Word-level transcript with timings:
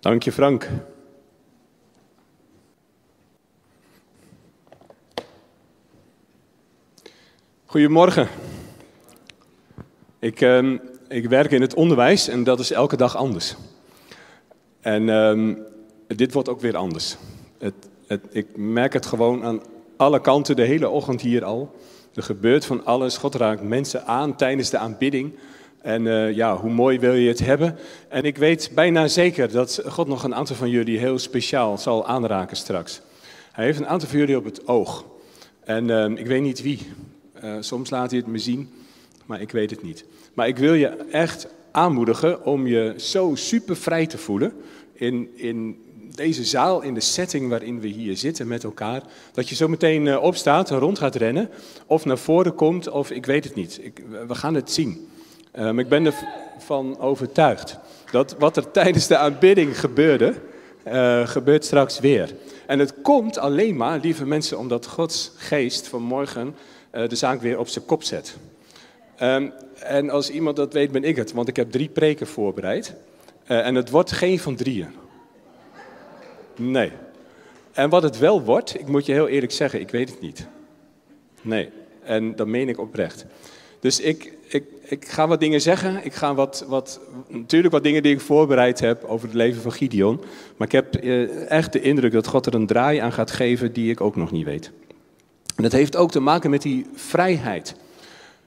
Dank 0.00 0.22
je, 0.22 0.32
Frank. 0.32 0.68
Goedemorgen. 7.64 8.28
Ik, 10.18 10.40
uh, 10.40 10.78
ik 11.08 11.28
werk 11.28 11.50
in 11.50 11.60
het 11.60 11.74
onderwijs 11.74 12.28
en 12.28 12.44
dat 12.44 12.58
is 12.58 12.70
elke 12.70 12.96
dag 12.96 13.16
anders. 13.16 13.56
En 14.80 15.02
uh, 15.02 15.56
dit 16.06 16.32
wordt 16.32 16.48
ook 16.48 16.60
weer 16.60 16.76
anders. 16.76 17.16
Het, 17.58 17.74
het, 18.06 18.26
ik 18.30 18.56
merk 18.56 18.92
het 18.92 19.06
gewoon 19.06 19.44
aan 19.44 19.62
alle 19.96 20.20
kanten, 20.20 20.56
de 20.56 20.64
hele 20.64 20.88
ochtend 20.88 21.20
hier 21.20 21.44
al. 21.44 21.74
Er 22.14 22.22
gebeurt 22.22 22.64
van 22.64 22.84
alles. 22.84 23.16
God 23.16 23.34
raakt 23.34 23.62
mensen 23.62 24.06
aan 24.06 24.36
tijdens 24.36 24.70
de 24.70 24.78
aanbidding. 24.78 25.32
En 25.82 26.04
uh, 26.04 26.34
ja, 26.34 26.56
hoe 26.56 26.70
mooi 26.70 26.98
wil 26.98 27.14
je 27.14 27.28
het 27.28 27.38
hebben? 27.38 27.78
En 28.08 28.24
ik 28.24 28.36
weet 28.36 28.70
bijna 28.74 29.08
zeker 29.08 29.50
dat 29.50 29.82
God 29.86 30.08
nog 30.08 30.24
een 30.24 30.34
aantal 30.34 30.56
van 30.56 30.70
jullie 30.70 30.98
heel 30.98 31.18
speciaal 31.18 31.78
zal 31.78 32.06
aanraken 32.06 32.56
straks. 32.56 33.00
Hij 33.52 33.64
heeft 33.64 33.78
een 33.78 33.86
aantal 33.86 34.08
van 34.08 34.18
jullie 34.18 34.36
op 34.36 34.44
het 34.44 34.68
oog. 34.68 35.04
En 35.64 35.88
uh, 35.88 36.04
ik 36.04 36.26
weet 36.26 36.42
niet 36.42 36.62
wie. 36.62 36.92
Uh, 37.44 37.56
soms 37.60 37.90
laat 37.90 38.10
hij 38.10 38.18
het 38.18 38.28
me 38.28 38.38
zien, 38.38 38.70
maar 39.26 39.40
ik 39.40 39.50
weet 39.50 39.70
het 39.70 39.82
niet. 39.82 40.04
Maar 40.34 40.48
ik 40.48 40.58
wil 40.58 40.74
je 40.74 40.86
echt 41.10 41.48
aanmoedigen 41.70 42.44
om 42.44 42.66
je 42.66 42.94
zo 42.96 43.34
super 43.34 43.76
vrij 43.76 44.06
te 44.06 44.18
voelen 44.18 44.52
in, 44.92 45.28
in 45.34 45.82
deze 46.14 46.44
zaal, 46.44 46.82
in 46.82 46.94
de 46.94 47.00
setting 47.00 47.48
waarin 47.48 47.80
we 47.80 47.86
hier 47.86 48.16
zitten 48.16 48.48
met 48.48 48.64
elkaar. 48.64 49.02
Dat 49.32 49.48
je 49.48 49.54
zo 49.54 49.68
meteen 49.68 50.06
uh, 50.06 50.22
opstaat 50.22 50.70
en 50.70 50.78
rond 50.78 50.98
gaat 50.98 51.14
rennen, 51.14 51.50
of 51.86 52.04
naar 52.04 52.18
voren 52.18 52.54
komt, 52.54 52.88
of 52.88 53.10
ik 53.10 53.26
weet 53.26 53.44
het 53.44 53.54
niet. 53.54 53.78
Ik, 53.82 54.02
we 54.26 54.34
gaan 54.34 54.54
het 54.54 54.70
zien. 54.70 55.08
Um, 55.58 55.78
ik 55.78 55.88
ben 55.88 56.12
ervan 56.56 56.98
overtuigd 56.98 57.78
dat 58.10 58.36
wat 58.38 58.56
er 58.56 58.70
tijdens 58.70 59.06
de 59.06 59.16
aanbidding 59.16 59.80
gebeurde, 59.80 60.34
uh, 60.86 61.26
gebeurt 61.26 61.64
straks 61.64 61.98
weer. 62.00 62.34
En 62.66 62.78
het 62.78 62.94
komt 63.02 63.38
alleen 63.38 63.76
maar, 63.76 63.98
lieve 63.98 64.26
mensen, 64.26 64.58
omdat 64.58 64.86
Gods 64.86 65.32
geest 65.36 65.88
vanmorgen 65.88 66.56
uh, 66.92 67.08
de 67.08 67.16
zaak 67.16 67.40
weer 67.40 67.58
op 67.58 67.68
zijn 67.68 67.84
kop 67.84 68.02
zet. 68.02 68.36
Um, 69.22 69.52
en 69.74 70.10
als 70.10 70.30
iemand 70.30 70.56
dat 70.56 70.72
weet, 70.72 70.92
ben 70.92 71.04
ik 71.04 71.16
het, 71.16 71.32
want 71.32 71.48
ik 71.48 71.56
heb 71.56 71.70
drie 71.70 71.88
preken 71.88 72.26
voorbereid. 72.26 72.94
Uh, 73.48 73.66
en 73.66 73.74
het 73.74 73.90
wordt 73.90 74.12
geen 74.12 74.38
van 74.38 74.56
drieën. 74.56 74.94
Nee. 76.56 76.92
En 77.72 77.90
wat 77.90 78.02
het 78.02 78.18
wel 78.18 78.42
wordt, 78.42 78.80
ik 78.80 78.88
moet 78.88 79.06
je 79.06 79.12
heel 79.12 79.28
eerlijk 79.28 79.52
zeggen, 79.52 79.80
ik 79.80 79.90
weet 79.90 80.10
het 80.10 80.20
niet. 80.20 80.46
Nee. 81.42 81.70
En 82.02 82.36
dat 82.36 82.46
meen 82.46 82.68
ik 82.68 82.78
oprecht. 82.78 83.24
Dus 83.80 84.00
ik, 84.00 84.32
ik, 84.48 84.64
ik 84.82 85.08
ga 85.08 85.28
wat 85.28 85.40
dingen 85.40 85.60
zeggen. 85.60 86.04
Ik 86.04 86.14
ga 86.14 86.34
wat, 86.34 86.64
wat, 86.68 87.00
natuurlijk 87.28 87.74
wat 87.74 87.82
dingen 87.82 88.02
die 88.02 88.12
ik 88.12 88.20
voorbereid 88.20 88.80
heb 88.80 89.04
over 89.04 89.26
het 89.26 89.36
leven 89.36 89.62
van 89.62 89.72
Gideon. 89.72 90.20
Maar 90.56 90.66
ik 90.66 90.72
heb 90.72 91.04
uh, 91.04 91.50
echt 91.50 91.72
de 91.72 91.80
indruk 91.80 92.12
dat 92.12 92.26
God 92.26 92.46
er 92.46 92.54
een 92.54 92.66
draai 92.66 92.98
aan 92.98 93.12
gaat 93.12 93.30
geven 93.30 93.72
die 93.72 93.90
ik 93.90 94.00
ook 94.00 94.16
nog 94.16 94.30
niet 94.30 94.44
weet. 94.44 94.70
En 95.56 95.62
dat 95.62 95.72
heeft 95.72 95.96
ook 95.96 96.10
te 96.10 96.20
maken 96.20 96.50
met 96.50 96.62
die 96.62 96.86
vrijheid. 96.94 97.74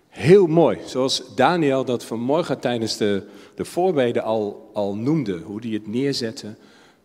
Heel 0.07 0.47
mooi, 0.47 0.77
zoals 0.85 1.35
Daniel 1.35 1.85
dat 1.85 2.05
vanmorgen 2.05 2.59
tijdens 2.59 2.97
de, 2.97 3.23
de 3.55 4.21
al, 4.21 4.69
al 4.73 4.95
noemde, 4.95 5.39
hoe 5.39 5.59
hij 5.61 5.69
het 5.69 5.87
neerzette. 5.87 6.55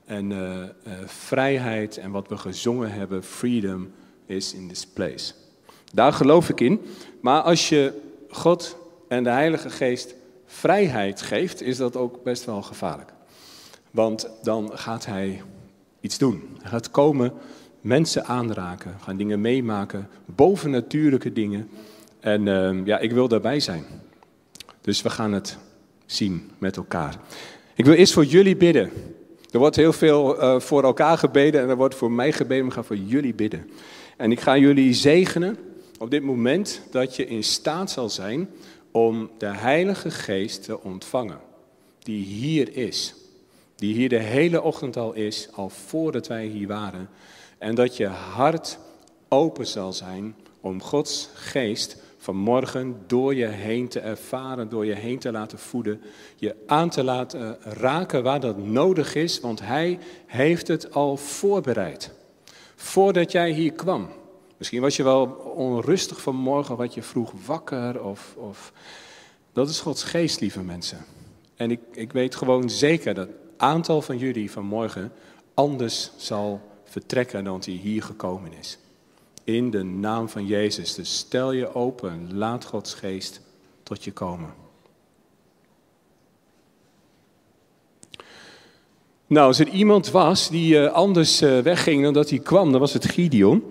En 0.05 0.31
uh, 0.31 0.39
uh, 0.39 0.93
vrijheid 1.07 1.97
en 1.97 2.11
wat 2.11 2.29
we 2.29 2.37
gezongen 2.37 2.93
hebben, 2.93 3.23
freedom 3.23 3.91
is 4.27 4.55
in 4.55 4.69
this 4.69 4.87
place. 4.87 5.33
Daar 5.93 6.13
geloof 6.13 6.49
ik 6.49 6.61
in. 6.61 6.81
Maar 7.21 7.41
als 7.41 7.69
je 7.69 7.93
God 8.31 8.77
en 9.09 9.25
de 9.25 9.31
Heilige 9.31 9.71
Geest 9.71 10.15
vrijheid 10.47 11.23
geeft, 11.23 11.63
is 11.63 11.77
dat 11.77 11.97
ook 11.97 12.23
best 12.23 12.45
wel 12.45 12.63
gevaarlijk. 12.63 13.13
Want 13.91 14.29
dan 14.43 14.71
gaat 14.75 15.07
hij 15.07 15.43
iets 16.01 16.19
doen. 16.19 16.57
Hij 16.61 16.71
gaat 16.71 16.91
komen, 16.91 17.33
mensen 17.81 18.25
aanraken, 18.25 18.97
gaan 19.01 19.17
dingen 19.17 19.41
meemaken, 19.41 20.09
bovennatuurlijke 20.25 21.33
dingen. 21.33 21.69
En 22.21 22.47
uh, 22.47 22.87
ja, 22.87 22.99
ik 22.99 23.13
wil 23.13 23.29
daarbij 23.29 23.61
zijn. 23.61 23.85
Dus 24.81 25.03
we 25.03 25.11
gaan 25.11 25.33
het 25.33 25.59
zien 26.07 26.51
met 26.59 26.77
elkaar. 26.77 27.17
Ik 27.75 27.85
wil 27.85 27.95
eerst 27.95 28.13
voor 28.13 28.25
jullie 28.25 28.57
bidden. 28.57 28.91
Er 29.51 29.59
wordt 29.59 29.77
heel 29.77 29.93
veel 29.93 30.43
uh, 30.43 30.61
voor 30.61 30.85
elkaar 30.85 31.19
gebeden 31.19 31.61
en 31.63 31.69
er 31.69 31.77
wordt 31.77 31.95
voor 31.95 32.13
mij 32.13 32.33
gebeden, 32.33 32.65
maar 32.65 32.77
ik 32.77 32.81
ga 32.81 32.87
voor 32.87 33.05
jullie 33.05 33.35
bidden. 33.35 33.71
En 34.17 34.31
ik 34.31 34.41
ga 34.41 34.57
jullie 34.57 34.95
zegenen 34.95 35.57
op 35.99 36.11
dit 36.11 36.23
moment 36.23 36.81
dat 36.91 37.17
je 37.17 37.27
in 37.27 37.45
staat 37.45 37.91
zal 37.91 38.09
zijn 38.09 38.49
om 38.97 39.31
de 39.39 39.47
Heilige 39.47 40.11
Geest 40.11 40.65
te 40.65 40.83
ontvangen, 40.83 41.39
die 41.99 42.25
hier 42.25 42.77
is. 42.77 43.15
Die 43.75 43.95
hier 43.95 44.09
de 44.09 44.19
hele 44.19 44.63
ochtend 44.63 44.97
al 44.97 45.13
is, 45.13 45.49
al 45.53 45.69
voordat 45.69 46.27
wij 46.27 46.47
hier 46.47 46.69
waren. 46.69 47.09
En 47.59 47.75
dat 47.75 47.97
je 47.97 48.07
hart 48.07 48.79
open 49.29 49.67
zal 49.67 49.93
zijn 49.93 50.37
om 50.61 50.83
Gods 50.83 51.29
Geest 51.35 51.97
vanmorgen 52.19 52.97
door 53.07 53.35
je 53.35 53.47
heen 53.47 53.89
te 53.89 54.01
ervaren, 54.01 54.69
door 54.69 54.87
je 54.87 54.95
heen 54.95 55.19
te 55.19 55.33
laten 55.33 55.59
voeden, 55.59 56.01
je 56.37 56.57
aan 56.67 56.91
te 56.91 57.05
laten 57.05 57.57
raken 57.61 58.23
waar 58.23 58.41
dat 58.41 58.59
nodig 58.59 59.15
is, 59.15 59.41
want 59.41 59.61
Hij 59.61 59.99
heeft 60.27 60.69
het 60.69 60.93
al 60.93 61.17
voorbereid. 61.17 62.13
Voordat 62.75 63.33
jij 63.33 63.51
hier 63.51 63.73
kwam. 63.73 64.09
Misschien 64.57 64.81
was 64.81 64.97
je 64.97 65.03
wel 65.03 65.25
onrustig 65.57 66.21
vanmorgen, 66.21 66.77
wat 66.77 66.95
je 66.95 67.03
vroeg 67.03 67.33
wakker 67.47 68.03
of, 68.03 68.35
of... 68.37 68.73
Dat 69.53 69.69
is 69.69 69.81
Gods 69.81 70.05
geest, 70.05 70.41
lieve 70.41 70.63
mensen. 70.63 71.05
En 71.57 71.71
ik, 71.71 71.81
ik 71.93 72.13
weet 72.13 72.35
gewoon 72.35 72.71
zeker 72.71 73.15
dat 73.15 73.29
een 73.29 73.35
aantal 73.57 74.03
van 74.03 74.19
jullie 74.19 74.51
vanmorgen 74.51 75.13
anders 75.55 76.11
zal 76.17 76.61
vertrekken 76.85 77.45
dan 77.45 77.63
hij 77.65 77.75
hier 77.75 78.03
gekomen 78.03 78.53
is. 78.59 78.79
In 79.45 79.71
de 79.71 79.83
naam 79.83 80.29
van 80.29 80.47
Jezus. 80.47 80.95
Dus 80.95 81.17
stel 81.17 81.53
je 81.53 81.75
open, 81.75 82.37
laat 82.37 82.65
Gods 82.65 82.95
geest 82.95 83.41
tot 83.83 84.05
je 84.05 84.13
komen. 84.13 84.55
Nou, 89.27 89.47
als 89.47 89.59
er 89.59 89.69
iemand 89.69 90.11
was 90.11 90.49
die 90.49 90.75
uh, 90.75 90.93
anders 90.93 91.43
uh, 91.43 91.59
wegging 91.59 92.03
dan 92.03 92.13
dat 92.13 92.31
hij 92.31 92.39
kwam, 92.39 92.71
dan 92.71 92.81
was 92.81 92.93
het 92.93 93.05
Gideon. 93.05 93.63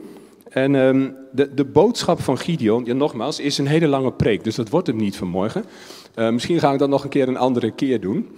En 0.55 0.75
um, 0.75 1.16
de, 1.31 1.53
de, 1.53 1.66
boodschap 1.66 2.21
van 2.21 2.38
Gideon, 2.38 2.85
ja, 2.85 2.93
nogmaals, 2.93 3.39
is 3.39 3.57
een 3.57 3.67
hele 3.67 3.88
lange 3.88 4.11
preek, 4.11 4.43
dus 4.43 4.55
dat 4.55 4.69
wordt 4.69 4.88
hem 4.88 4.95
niet 4.95 5.17
vanmorgen. 5.17 5.66
Uh, 6.16 6.29
misschien 6.29 6.59
ga 6.59 6.73
ik 6.73 6.79
dat 6.79 6.89
nog 6.89 7.03
een 7.03 7.09
keer 7.09 7.27
een 7.27 7.38
andere 7.38 7.71
keer 7.71 8.01
doen. 8.01 8.29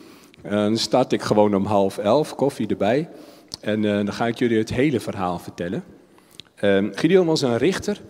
dan 0.42 0.78
start 0.78 1.12
ik 1.12 1.22
gewoon 1.22 1.56
om 1.56 1.66
half 1.66 1.98
elf, 1.98 2.36
koffie 2.36 2.68
erbij. 2.68 3.10
En 3.62 3.82
dan 3.82 4.14
ga 4.14 4.28
ik 4.28 4.38
jullie 4.38 4.58
het 4.58 4.74
hele 4.74 5.00
verhaal 5.00 5.40
vertellen. 5.40 5.84
Um, 6.62 6.92
Gideon 6.96 7.26
was 7.26 7.42
een 7.42 7.58
richter. 7.58 8.02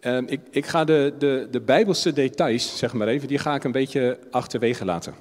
Um, 0.00 0.26
ik, 0.28 0.40
ik, 0.50 0.66
ga 0.66 0.84
de, 0.84 1.14
de, 1.18 1.48
de 1.50 1.60
Bijbelse 1.60 2.12
details, 2.12 2.78
zeg 2.78 2.92
maar 2.92 3.08
even, 3.08 3.28
die 3.28 3.38
ga 3.38 3.54
ik 3.54 3.64
een 3.64 3.72
beetje 3.72 4.18
achterwege 4.30 4.84
laten. 4.84 5.14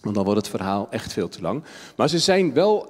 Want 0.00 0.14
dan 0.14 0.24
wordt 0.24 0.40
het 0.40 0.48
verhaal 0.48 0.86
echt 0.90 1.12
veel 1.12 1.28
te 1.28 1.40
lang. 1.40 1.64
Maar 1.96 2.08
ze 2.08 2.18
zijn 2.18 2.54
wel. 2.54 2.88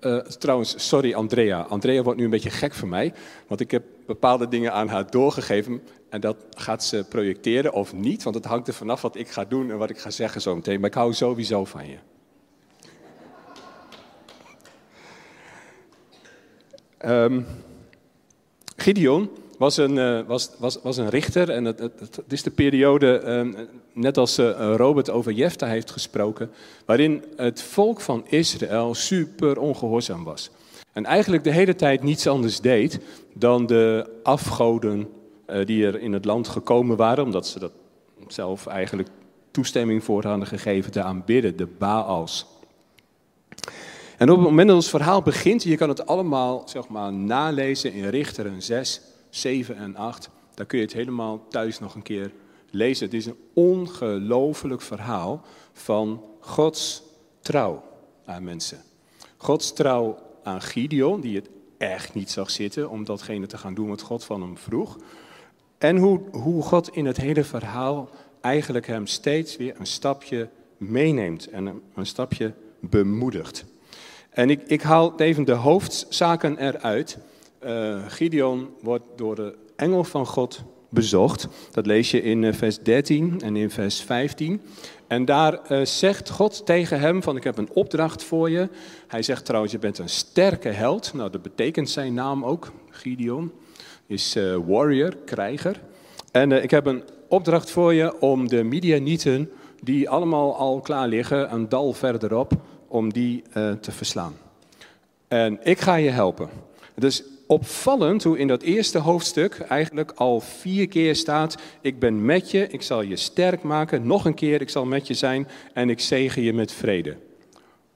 Uh, 0.00 0.18
trouwens, 0.18 0.88
sorry 0.88 1.14
Andrea. 1.14 1.62
Andrea 1.62 2.02
wordt 2.02 2.18
nu 2.18 2.24
een 2.24 2.30
beetje 2.30 2.50
gek 2.50 2.74
voor 2.74 2.88
mij. 2.88 3.12
Want 3.46 3.60
ik 3.60 3.70
heb 3.70 3.82
bepaalde 4.06 4.48
dingen 4.48 4.72
aan 4.72 4.88
haar 4.88 5.10
doorgegeven. 5.10 5.82
En 6.08 6.20
dat 6.20 6.36
gaat 6.50 6.84
ze 6.84 7.04
projecteren 7.08 7.72
of 7.72 7.92
niet. 7.92 8.22
Want 8.22 8.34
het 8.34 8.44
hangt 8.44 8.68
er 8.68 8.74
vanaf 8.74 9.02
wat 9.02 9.16
ik 9.16 9.28
ga 9.28 9.44
doen 9.44 9.70
en 9.70 9.78
wat 9.78 9.90
ik 9.90 9.98
ga 9.98 10.10
zeggen 10.10 10.40
zo 10.40 10.54
meteen. 10.54 10.80
Maar 10.80 10.88
ik 10.88 10.96
hou 10.96 11.12
sowieso 11.12 11.64
van 11.64 11.86
je. 11.86 11.98
Um, 17.04 17.46
Gideon 18.76 19.30
was 19.58 19.76
een, 19.76 19.96
uh, 19.96 20.20
was, 20.26 20.50
was, 20.58 20.78
was 20.82 20.96
een 20.96 21.08
richter 21.08 21.50
en 21.50 21.64
het, 21.64 21.78
het, 21.78 22.22
is 22.28 22.42
de 22.42 22.50
periode, 22.50 23.22
uh, 23.26 23.64
net 23.92 24.18
als 24.18 24.38
uh, 24.38 24.74
Robert 24.76 25.10
over 25.10 25.32
Jefta 25.32 25.66
heeft 25.66 25.90
gesproken, 25.90 26.50
waarin 26.84 27.24
het 27.36 27.62
volk 27.62 28.00
van 28.00 28.24
Israël 28.28 28.94
super 28.94 29.58
ongehoorzaam 29.58 30.24
was. 30.24 30.50
En 30.92 31.04
eigenlijk 31.04 31.44
de 31.44 31.52
hele 31.52 31.74
tijd 31.74 32.02
niets 32.02 32.26
anders 32.26 32.60
deed 32.60 33.00
dan 33.34 33.66
de 33.66 34.10
afgoden 34.22 35.08
die 35.64 35.86
er 35.86 36.00
in 36.00 36.12
het 36.12 36.24
land 36.24 36.48
gekomen 36.48 36.96
waren, 36.96 37.24
omdat 37.24 37.46
ze 37.46 37.58
dat 37.58 37.72
zelf 38.28 38.66
eigenlijk 38.66 39.08
toestemming 39.50 40.04
voor 40.04 40.24
hadden 40.24 40.46
gegeven 40.46 40.92
te 40.92 41.02
aanbidden, 41.02 41.56
de 41.56 41.66
Baals. 41.78 42.46
En 44.16 44.30
op 44.30 44.36
het 44.36 44.46
moment 44.46 44.66
dat 44.66 44.76
ons 44.76 44.90
verhaal 44.90 45.22
begint, 45.22 45.62
je 45.62 45.76
kan 45.76 45.88
het 45.88 46.06
allemaal 46.06 46.62
zeg 46.66 46.88
maar, 46.88 47.12
nalezen 47.12 47.92
in 47.92 48.08
Richteren 48.08 48.62
6, 48.62 49.00
7 49.36 49.76
en 49.76 49.96
8. 49.96 50.30
Daar 50.54 50.66
kun 50.66 50.78
je 50.78 50.84
het 50.84 50.92
helemaal 50.92 51.44
thuis 51.48 51.78
nog 51.78 51.94
een 51.94 52.02
keer 52.02 52.30
lezen. 52.70 53.04
Het 53.04 53.14
is 53.14 53.26
een 53.26 53.38
ongelooflijk 53.52 54.82
verhaal 54.82 55.42
van 55.72 56.22
Gods 56.40 57.02
trouw 57.40 57.82
aan 58.24 58.44
mensen. 58.44 58.82
Gods 59.36 59.72
trouw 59.72 60.18
aan 60.42 60.62
Gideon, 60.62 61.20
die 61.20 61.36
het 61.36 61.48
echt 61.78 62.14
niet 62.14 62.30
zag 62.30 62.50
zitten 62.50 62.90
om 62.90 63.04
datgene 63.04 63.46
te 63.46 63.58
gaan 63.58 63.74
doen 63.74 63.88
wat 63.88 64.00
God 64.00 64.24
van 64.24 64.42
hem 64.42 64.58
vroeg. 64.58 64.98
En 65.78 65.96
hoe, 65.96 66.20
hoe 66.30 66.62
God 66.62 66.88
in 66.88 67.06
het 67.06 67.16
hele 67.16 67.44
verhaal 67.44 68.10
eigenlijk 68.40 68.86
hem 68.86 69.06
steeds 69.06 69.56
weer 69.56 69.74
een 69.78 69.86
stapje 69.86 70.48
meeneemt 70.76 71.48
en 71.48 71.82
een 71.94 72.06
stapje 72.06 72.52
bemoedigt. 72.80 73.64
En 74.30 74.50
ik, 74.50 74.62
ik 74.66 74.82
haal 74.82 75.20
even 75.20 75.44
de 75.44 75.52
hoofdzaken 75.52 76.58
eruit. 76.58 77.18
Uh, 77.66 77.98
Gideon 78.08 78.68
wordt 78.80 79.04
door 79.16 79.34
de 79.34 79.54
engel 79.76 80.04
van 80.04 80.26
God 80.26 80.64
bezocht. 80.88 81.48
Dat 81.70 81.86
lees 81.86 82.10
je 82.10 82.22
in 82.22 82.54
vers 82.54 82.78
13 82.78 83.40
en 83.40 83.56
in 83.56 83.70
vers 83.70 84.00
15. 84.00 84.60
En 85.06 85.24
daar 85.24 85.60
uh, 85.72 85.84
zegt 85.84 86.30
God 86.30 86.66
tegen 86.66 87.00
hem 87.00 87.22
van 87.22 87.36
ik 87.36 87.44
heb 87.44 87.58
een 87.58 87.70
opdracht 87.72 88.24
voor 88.24 88.50
je. 88.50 88.68
Hij 89.06 89.22
zegt 89.22 89.44
trouwens 89.44 89.72
je 89.72 89.78
bent 89.78 89.98
een 89.98 90.08
sterke 90.08 90.68
held. 90.68 91.12
Nou 91.14 91.30
dat 91.30 91.42
betekent 91.42 91.90
zijn 91.90 92.14
naam 92.14 92.44
ook, 92.44 92.72
Gideon. 92.90 93.52
Is 94.06 94.36
warrior, 94.66 95.16
krijger. 95.24 95.80
En 96.32 96.52
ik 96.52 96.70
heb 96.70 96.86
een 96.86 97.02
opdracht 97.28 97.70
voor 97.70 97.94
je 97.94 98.20
om 98.20 98.48
de 98.48 98.62
Midianieten 98.62 99.50
die 99.82 100.08
allemaal 100.08 100.56
al 100.56 100.80
klaar 100.80 101.08
liggen, 101.08 101.52
een 101.52 101.68
dal 101.68 101.92
verderop, 101.92 102.52
om 102.88 103.12
die 103.12 103.42
te 103.80 103.92
verslaan. 103.92 104.36
En 105.28 105.58
ik 105.62 105.80
ga 105.80 105.94
je 105.94 106.10
helpen. 106.10 106.48
Dus 106.94 107.22
opvallend 107.46 108.22
hoe 108.22 108.38
in 108.38 108.48
dat 108.48 108.62
eerste 108.62 108.98
hoofdstuk 108.98 109.58
eigenlijk 109.58 110.12
al 110.14 110.40
vier 110.40 110.88
keer 110.88 111.16
staat: 111.16 111.56
Ik 111.80 111.98
ben 111.98 112.24
met 112.24 112.50
je, 112.50 112.68
ik 112.68 112.82
zal 112.82 113.02
je 113.02 113.16
sterk 113.16 113.62
maken, 113.62 114.06
nog 114.06 114.24
een 114.24 114.34
keer, 114.34 114.60
ik 114.60 114.70
zal 114.70 114.84
met 114.84 115.06
je 115.06 115.14
zijn 115.14 115.48
en 115.72 115.90
ik 115.90 116.00
zegen 116.00 116.42
je 116.42 116.52
met 116.52 116.72
vrede. 116.72 117.16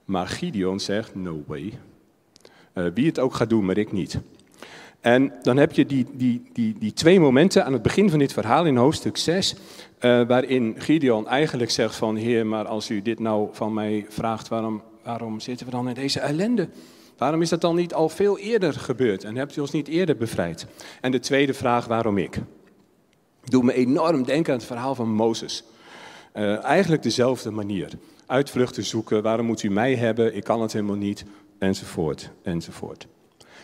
Maar 0.05 0.27
Gideon 0.27 0.79
zegt: 0.79 1.15
No 1.15 1.43
way. 1.47 1.73
Uh, 2.75 2.85
wie 2.93 3.05
het 3.05 3.19
ook 3.19 3.33
gaat 3.33 3.49
doen, 3.49 3.65
maar 3.65 3.77
ik 3.77 3.91
niet. 3.91 4.19
En 5.01 5.33
dan 5.41 5.57
heb 5.57 5.71
je 5.71 5.85
die, 5.85 6.05
die, 6.13 6.43
die, 6.53 6.75
die 6.79 6.93
twee 6.93 7.19
momenten 7.19 7.65
aan 7.65 7.73
het 7.73 7.81
begin 7.81 8.09
van 8.09 8.19
dit 8.19 8.33
verhaal 8.33 8.65
in 8.65 8.75
hoofdstuk 8.75 9.17
6, 9.17 9.53
uh, 9.53 9.57
waarin 10.27 10.75
Gideon 10.77 11.27
eigenlijk 11.27 11.71
zegt 11.71 11.95
van 11.95 12.15
Heer, 12.15 12.45
maar 12.45 12.65
als 12.65 12.89
u 12.89 13.01
dit 13.01 13.19
nou 13.19 13.49
van 13.51 13.73
mij 13.73 14.05
vraagt, 14.09 14.47
waarom, 14.47 14.81
waarom 15.03 15.39
zitten 15.39 15.65
we 15.65 15.71
dan 15.71 15.87
in 15.87 15.93
deze 15.93 16.19
ellende? 16.19 16.69
Waarom 17.21 17.41
is 17.41 17.49
dat 17.49 17.61
dan 17.61 17.75
niet 17.75 17.93
al 17.93 18.09
veel 18.09 18.37
eerder 18.37 18.73
gebeurd 18.73 19.23
en 19.23 19.35
hebt 19.35 19.55
u 19.55 19.61
ons 19.61 19.71
niet 19.71 19.87
eerder 19.87 20.17
bevrijd? 20.17 20.65
En 21.01 21.11
de 21.11 21.19
tweede 21.19 21.53
vraag, 21.53 21.85
waarom 21.85 22.17
ik? 22.17 22.37
Doe 23.43 23.63
me 23.63 23.73
enorm 23.73 24.23
denken 24.23 24.53
aan 24.53 24.59
het 24.59 24.67
verhaal 24.67 24.95
van 24.95 25.13
Mozes. 25.13 25.63
Uh, 26.33 26.63
eigenlijk 26.63 27.03
dezelfde 27.03 27.51
manier. 27.51 27.91
Uitvluchten 28.25 28.83
zoeken, 28.83 29.23
waarom 29.23 29.45
moet 29.45 29.63
u 29.63 29.69
mij 29.69 29.95
hebben, 29.95 30.35
ik 30.35 30.43
kan 30.43 30.61
het 30.61 30.73
helemaal 30.73 30.95
niet, 30.95 31.25
enzovoort, 31.59 32.29
enzovoort. 32.43 33.07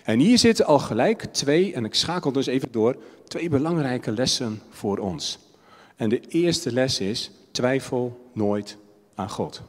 En 0.03 0.19
hier 0.19 0.37
zitten 0.37 0.65
al 0.65 0.79
gelijk 0.79 1.23
twee, 1.23 1.73
en 1.73 1.85
ik 1.85 1.93
schakel 1.93 2.31
dus 2.31 2.45
even 2.45 2.71
door, 2.71 2.95
twee 3.27 3.49
belangrijke 3.49 4.11
lessen 4.11 4.61
voor 4.69 4.97
ons. 4.97 5.39
En 5.95 6.09
de 6.09 6.19
eerste 6.27 6.71
les 6.71 6.99
is, 6.99 7.31
twijfel 7.51 8.29
nooit 8.33 8.77
aan 9.15 9.29
God. 9.29 9.61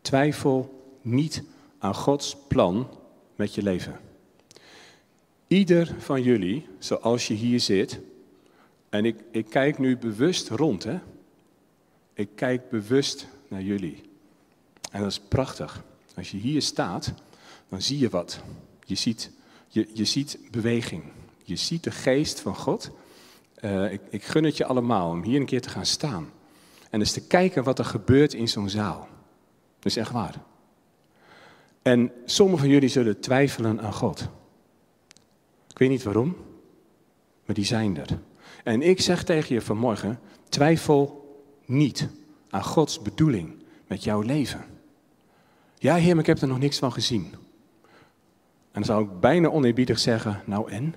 Twijfel 0.00 0.82
niet 1.02 1.42
aan 1.78 1.94
Gods 1.94 2.36
plan 2.48 2.88
met 3.36 3.54
je 3.54 3.62
leven. 3.62 4.00
Ieder 5.46 5.94
van 5.98 6.22
jullie, 6.22 6.66
zoals 6.78 7.28
je 7.28 7.34
hier 7.34 7.60
zit, 7.60 8.00
en 8.88 9.04
ik, 9.04 9.16
ik 9.30 9.46
kijk 9.48 9.78
nu 9.78 9.96
bewust 9.96 10.48
rond, 10.48 10.84
hè? 10.84 10.98
Ik 12.14 12.28
kijk 12.34 12.68
bewust 12.70 13.26
naar 13.48 13.62
jullie. 13.62 14.02
En 14.90 15.00
dat 15.00 15.10
is 15.10 15.20
prachtig. 15.20 15.84
Als 16.16 16.30
je 16.30 16.36
hier 16.36 16.62
staat, 16.62 17.12
dan 17.68 17.82
zie 17.82 17.98
je 17.98 18.08
wat. 18.08 18.40
Je 18.84 18.94
ziet, 18.94 19.30
je, 19.68 19.88
je 19.92 20.04
ziet 20.04 20.38
beweging. 20.50 21.02
Je 21.44 21.56
ziet 21.56 21.84
de 21.84 21.90
geest 21.90 22.40
van 22.40 22.56
God. 22.56 22.90
Uh, 23.60 23.92
ik, 23.92 24.00
ik 24.10 24.24
gun 24.24 24.44
het 24.44 24.56
je 24.56 24.64
allemaal 24.64 25.10
om 25.10 25.22
hier 25.22 25.40
een 25.40 25.46
keer 25.46 25.60
te 25.60 25.68
gaan 25.68 25.86
staan. 25.86 26.30
En 26.90 27.00
eens 27.00 27.12
te 27.12 27.26
kijken 27.26 27.64
wat 27.64 27.78
er 27.78 27.84
gebeurt 27.84 28.34
in 28.34 28.48
zo'n 28.48 28.68
zaal. 28.68 29.08
Dat 29.78 29.86
is 29.86 29.96
echt 29.96 30.10
waar. 30.10 30.42
En 31.86 32.12
sommigen 32.24 32.62
van 32.62 32.68
jullie 32.68 32.88
zullen 32.88 33.20
twijfelen 33.20 33.80
aan 33.80 33.92
God. 33.92 34.28
Ik 35.68 35.78
weet 35.78 35.88
niet 35.88 36.02
waarom, 36.02 36.36
maar 37.44 37.54
die 37.54 37.64
zijn 37.64 37.96
er. 37.96 38.18
En 38.64 38.82
ik 38.82 39.00
zeg 39.00 39.24
tegen 39.24 39.54
je 39.54 39.60
vanmorgen, 39.60 40.20
twijfel 40.48 41.26
niet 41.64 42.08
aan 42.50 42.64
Gods 42.64 43.02
bedoeling 43.02 43.54
met 43.86 44.04
jouw 44.04 44.20
leven. 44.20 44.64
Ja, 45.78 45.94
Heer, 45.94 46.10
maar 46.10 46.20
ik 46.20 46.26
heb 46.26 46.40
er 46.40 46.48
nog 46.48 46.58
niks 46.58 46.78
van 46.78 46.92
gezien. 46.92 47.30
En 47.32 48.82
dan 48.82 48.84
zou 48.84 49.04
ik 49.04 49.20
bijna 49.20 49.48
oneerbiedig 49.48 49.98
zeggen, 49.98 50.42
nou 50.44 50.70
en? 50.70 50.94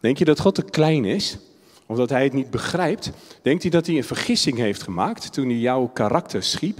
Denk 0.00 0.18
je 0.18 0.24
dat 0.24 0.40
God 0.40 0.54
te 0.54 0.62
klein 0.62 1.04
is? 1.04 1.38
Of 1.86 1.96
dat 1.96 2.10
hij 2.10 2.24
het 2.24 2.32
niet 2.32 2.50
begrijpt? 2.50 3.12
Denkt 3.42 3.62
hij 3.62 3.70
dat 3.70 3.86
hij 3.86 3.96
een 3.96 4.04
vergissing 4.04 4.56
heeft 4.56 4.82
gemaakt 4.82 5.32
toen 5.32 5.48
hij 5.48 5.58
jouw 5.58 5.86
karakter 5.86 6.42
schiep? 6.42 6.78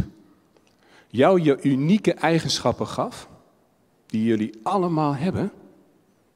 Jou 1.08 1.42
je 1.42 1.62
unieke 1.62 2.14
eigenschappen 2.14 2.86
gaf, 2.86 3.28
die 4.06 4.24
jullie 4.24 4.60
allemaal 4.62 5.14
hebben, 5.14 5.52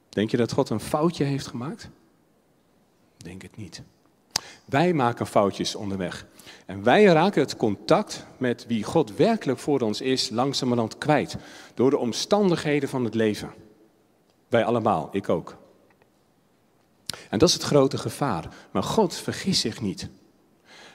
denk 0.09 0.31
je 0.31 0.37
dat 0.37 0.53
God 0.53 0.71
een 0.71 0.81
foutje 0.81 1.25
heeft 1.25 1.47
gemaakt? 1.47 1.91
Denk 3.17 3.43
het 3.43 3.57
niet. 3.57 3.83
Wij 4.65 4.93
maken 4.93 5.27
foutjes 5.27 5.75
onderweg. 5.75 6.27
En 6.67 6.83
wij 6.83 7.05
raken 7.05 7.43
het 7.43 7.57
contact 7.57 8.27
met 8.37 8.67
wie 8.67 8.85
God 8.85 9.17
werkelijk 9.17 9.59
voor 9.59 9.81
ons 9.81 10.01
is 10.01 10.31
langzamerhand 10.31 10.99
kwijt. 10.99 11.37
Door 11.75 11.91
de 11.91 11.99
omstandigheden 11.99 12.89
van 12.89 13.05
het 13.05 13.15
leven. 13.15 13.51
Wij 14.49 14.65
allemaal, 14.65 15.09
ik 15.13 15.29
ook. 15.29 15.57
En 17.31 17.39
dat 17.39 17.49
is 17.49 17.55
het 17.55 17.63
grote 17.63 17.99
gevaar. 17.99 18.55
Maar 18.71 18.83
God 18.83 19.15
vergist 19.15 19.61
zich 19.61 19.81
niet. 19.81 20.09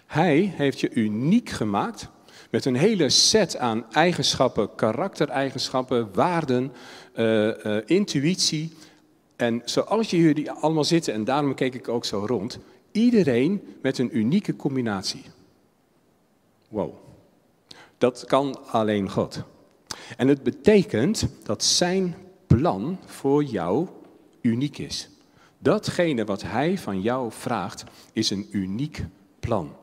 Hij 0.06 0.54
heeft 0.56 0.80
je 0.80 0.94
uniek 0.94 1.50
gemaakt 1.50 2.10
met 2.50 2.66
een 2.66 2.76
hele 2.76 3.10
set 3.10 3.58
aan 3.58 3.92
eigenschappen, 3.92 4.76
karaktereigenschappen, 4.76 6.10
waarden, 6.14 6.74
uh, 7.16 7.66
uh, 7.66 7.78
intuïtie. 7.86 8.74
En 9.36 9.62
zoals 9.66 10.10
jullie 10.10 10.52
allemaal 10.52 10.84
zitten, 10.84 11.14
en 11.14 11.24
daarom 11.24 11.56
keek 11.56 11.76
ik 11.76 11.88
ook 11.88 12.06
zo 12.06 12.26
rond, 12.26 12.60
iedereen 12.92 13.62
met 13.82 13.98
een 13.98 14.18
unieke 14.18 14.56
combinatie. 14.56 15.24
Wow. 16.70 16.94
Dat 17.98 18.26
kan 18.26 18.68
alleen 18.68 19.10
God. 19.10 19.44
En 20.18 20.28
het 20.28 20.44
betekent 20.44 21.28
dat 21.44 21.64
zijn 21.64 22.16
plan 22.48 23.00
voor 23.06 23.44
jou 23.44 23.88
uniek 24.42 24.78
is. 24.78 25.10
Datgene 25.60 26.26
wat 26.26 26.42
hij 26.42 26.78
van 26.78 27.02
jou 27.02 27.32
vraagt, 27.32 27.84
is 28.14 28.30
een 28.30 28.48
uniek 28.52 29.06
plan. 29.40 29.76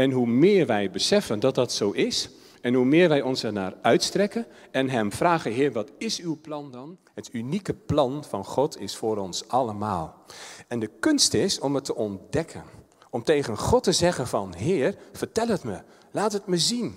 En 0.00 0.10
hoe 0.10 0.26
meer 0.26 0.66
wij 0.66 0.90
beseffen 0.90 1.40
dat 1.40 1.54
dat 1.54 1.72
zo 1.72 1.90
is, 1.90 2.30
en 2.60 2.74
hoe 2.74 2.84
meer 2.84 3.08
wij 3.08 3.22
ons 3.22 3.44
ernaar 3.44 3.74
uitstrekken 3.82 4.46
en 4.70 4.88
Hem 4.88 5.12
vragen, 5.12 5.52
Heer, 5.52 5.72
wat 5.72 5.90
is 5.98 6.20
uw 6.20 6.38
plan 6.40 6.70
dan? 6.70 6.98
Het 7.14 7.28
unieke 7.32 7.74
plan 7.74 8.24
van 8.24 8.44
God 8.44 8.80
is 8.80 8.96
voor 8.96 9.16
ons 9.16 9.48
allemaal. 9.48 10.24
En 10.68 10.78
de 10.78 10.90
kunst 11.00 11.34
is 11.34 11.58
om 11.58 11.74
het 11.74 11.84
te 11.84 11.94
ontdekken. 11.94 12.62
Om 13.10 13.22
tegen 13.22 13.58
God 13.58 13.82
te 13.82 13.92
zeggen 13.92 14.26
van, 14.26 14.54
Heer, 14.54 14.96
vertel 15.12 15.48
het 15.48 15.64
me, 15.64 15.82
laat 16.10 16.32
het 16.32 16.46
me 16.46 16.58
zien. 16.58 16.96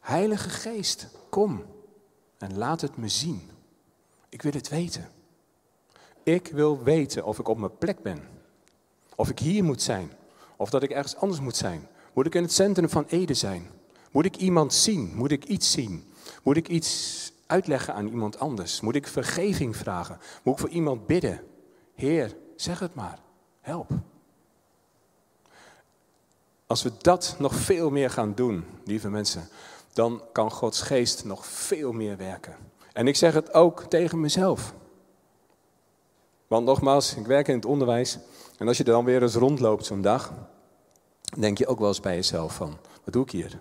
Heilige 0.00 0.50
Geest, 0.50 1.08
kom 1.28 1.64
en 2.38 2.58
laat 2.58 2.80
het 2.80 2.96
me 2.96 3.08
zien. 3.08 3.50
Ik 4.28 4.42
wil 4.42 4.52
het 4.52 4.68
weten. 4.68 5.08
Ik 6.22 6.48
wil 6.52 6.82
weten 6.82 7.24
of 7.24 7.38
ik 7.38 7.48
op 7.48 7.58
mijn 7.58 7.78
plek 7.78 8.02
ben. 8.02 8.28
Of 9.14 9.30
ik 9.30 9.38
hier 9.38 9.64
moet 9.64 9.82
zijn. 9.82 10.12
Of 10.56 10.70
dat 10.70 10.82
ik 10.82 10.90
ergens 10.90 11.16
anders 11.16 11.40
moet 11.40 11.56
zijn. 11.56 11.88
Moet 12.12 12.26
ik 12.26 12.34
in 12.34 12.42
het 12.42 12.52
centrum 12.52 12.88
van 12.88 13.04
Ede 13.08 13.34
zijn? 13.34 13.70
Moet 14.10 14.24
ik 14.24 14.36
iemand 14.36 14.74
zien? 14.74 15.12
Moet 15.14 15.30
ik 15.30 15.44
iets 15.44 15.70
zien? 15.70 16.12
Moet 16.42 16.56
ik 16.56 16.68
iets 16.68 17.32
uitleggen 17.46 17.94
aan 17.94 18.06
iemand 18.06 18.38
anders? 18.38 18.80
Moet 18.80 18.94
ik 18.94 19.06
vergeving 19.06 19.76
vragen? 19.76 20.18
Moet 20.42 20.54
ik 20.54 20.60
voor 20.60 20.68
iemand 20.68 21.06
bidden? 21.06 21.40
Heer, 21.94 22.36
zeg 22.56 22.78
het 22.78 22.94
maar. 22.94 23.18
Help. 23.60 23.90
Als 26.66 26.82
we 26.82 26.92
dat 27.00 27.36
nog 27.38 27.54
veel 27.54 27.90
meer 27.90 28.10
gaan 28.10 28.34
doen, 28.34 28.64
lieve 28.84 29.10
mensen, 29.10 29.48
dan 29.92 30.22
kan 30.32 30.50
Gods 30.50 30.82
geest 30.82 31.24
nog 31.24 31.46
veel 31.46 31.92
meer 31.92 32.16
werken. 32.16 32.56
En 32.92 33.06
ik 33.06 33.16
zeg 33.16 33.34
het 33.34 33.54
ook 33.54 33.82
tegen 33.82 34.20
mezelf. 34.20 34.74
Want 36.46 36.66
nogmaals, 36.66 37.14
ik 37.14 37.26
werk 37.26 37.48
in 37.48 37.54
het 37.54 37.64
onderwijs. 37.64 38.18
En 38.58 38.68
als 38.68 38.76
je 38.76 38.84
dan 38.84 39.04
weer 39.04 39.22
eens 39.22 39.34
rondloopt 39.34 39.84
zo'n 39.84 40.02
dag, 40.02 40.32
denk 41.38 41.58
je 41.58 41.66
ook 41.66 41.78
wel 41.78 41.88
eens 41.88 42.00
bij 42.00 42.14
jezelf 42.14 42.54
van, 42.54 42.78
wat 43.04 43.12
doe 43.12 43.22
ik 43.22 43.30
hier? 43.30 43.60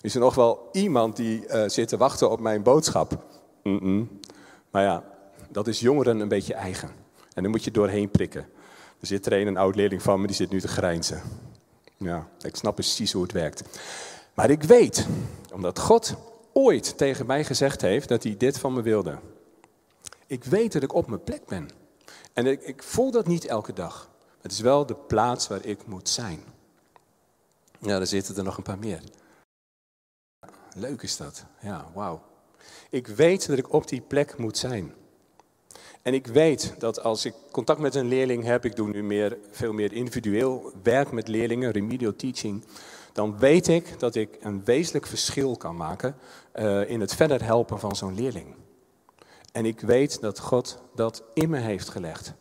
Is 0.00 0.14
er 0.14 0.20
nog 0.20 0.34
wel 0.34 0.68
iemand 0.72 1.16
die 1.16 1.46
uh, 1.46 1.68
zit 1.68 1.88
te 1.88 1.96
wachten 1.96 2.30
op 2.30 2.40
mijn 2.40 2.62
boodschap? 2.62 3.24
Maar 4.70 4.82
ja, 4.82 5.04
dat 5.48 5.66
is 5.66 5.80
jongeren 5.80 6.20
een 6.20 6.28
beetje 6.28 6.54
eigen. 6.54 6.88
En 7.34 7.42
daar 7.42 7.50
moet 7.50 7.64
je 7.64 7.70
doorheen 7.70 8.10
prikken. 8.10 8.48
Er 9.00 9.06
zit 9.06 9.26
er 9.26 9.32
een, 9.32 9.46
een 9.46 9.56
oud 9.56 9.74
leerling 9.74 10.02
van 10.02 10.20
me, 10.20 10.26
die 10.26 10.36
zit 10.36 10.50
nu 10.50 10.60
te 10.60 10.68
grijnzen. 10.68 11.22
Ja, 11.96 12.28
ik 12.40 12.56
snap 12.56 12.74
precies 12.74 13.12
hoe 13.12 13.22
het 13.22 13.32
werkt. 13.32 13.62
Maar 14.34 14.50
ik 14.50 14.62
weet, 14.62 15.06
omdat 15.52 15.78
God 15.78 16.14
ooit 16.52 16.98
tegen 16.98 17.26
mij 17.26 17.44
gezegd 17.44 17.80
heeft 17.80 18.08
dat 18.08 18.22
hij 18.22 18.36
dit 18.36 18.58
van 18.58 18.72
me 18.72 18.82
wilde. 18.82 19.18
Ik 20.26 20.44
weet 20.44 20.72
dat 20.72 20.82
ik 20.82 20.94
op 20.94 21.06
mijn 21.08 21.24
plek 21.24 21.46
ben. 21.46 21.68
En 22.32 22.46
ik, 22.46 22.62
ik 22.62 22.82
voel 22.82 23.10
dat 23.10 23.26
niet 23.26 23.44
elke 23.46 23.72
dag. 23.72 24.10
Het 24.40 24.52
is 24.52 24.60
wel 24.60 24.86
de 24.86 24.94
plaats 24.94 25.48
waar 25.48 25.64
ik 25.64 25.86
moet 25.86 26.08
zijn. 26.08 26.40
Ja, 27.80 28.00
er 28.00 28.06
zitten 28.06 28.36
er 28.36 28.44
nog 28.44 28.56
een 28.56 28.62
paar 28.62 28.78
meer. 28.78 29.02
Leuk 30.74 31.02
is 31.02 31.16
dat. 31.16 31.44
Ja, 31.60 31.90
wauw. 31.94 32.22
Ik 32.90 33.06
weet 33.06 33.46
dat 33.46 33.58
ik 33.58 33.72
op 33.72 33.88
die 33.88 34.00
plek 34.00 34.38
moet 34.38 34.58
zijn. 34.58 34.94
En 36.02 36.14
ik 36.14 36.26
weet 36.26 36.74
dat 36.78 37.02
als 37.02 37.24
ik 37.24 37.34
contact 37.50 37.80
met 37.80 37.94
een 37.94 38.08
leerling 38.08 38.44
heb, 38.44 38.64
ik 38.64 38.76
doe 38.76 38.88
nu 38.88 39.02
meer, 39.02 39.38
veel 39.50 39.72
meer 39.72 39.92
individueel 39.92 40.72
werk 40.82 41.12
met 41.12 41.28
leerlingen, 41.28 41.70
remedial 41.70 42.16
teaching, 42.16 42.64
dan 43.12 43.38
weet 43.38 43.68
ik 43.68 43.98
dat 43.98 44.14
ik 44.14 44.38
een 44.40 44.64
wezenlijk 44.64 45.06
verschil 45.06 45.56
kan 45.56 45.76
maken 45.76 46.16
uh, 46.54 46.90
in 46.90 47.00
het 47.00 47.14
verder 47.14 47.44
helpen 47.44 47.78
van 47.78 47.96
zo'n 47.96 48.14
leerling. 48.14 48.54
En 49.52 49.66
ik 49.66 49.80
weet 49.80 50.20
dat 50.20 50.38
God 50.38 50.82
dat 50.94 51.22
in 51.34 51.50
me 51.50 51.58
heeft 51.58 51.88
gelegd. 51.88 52.32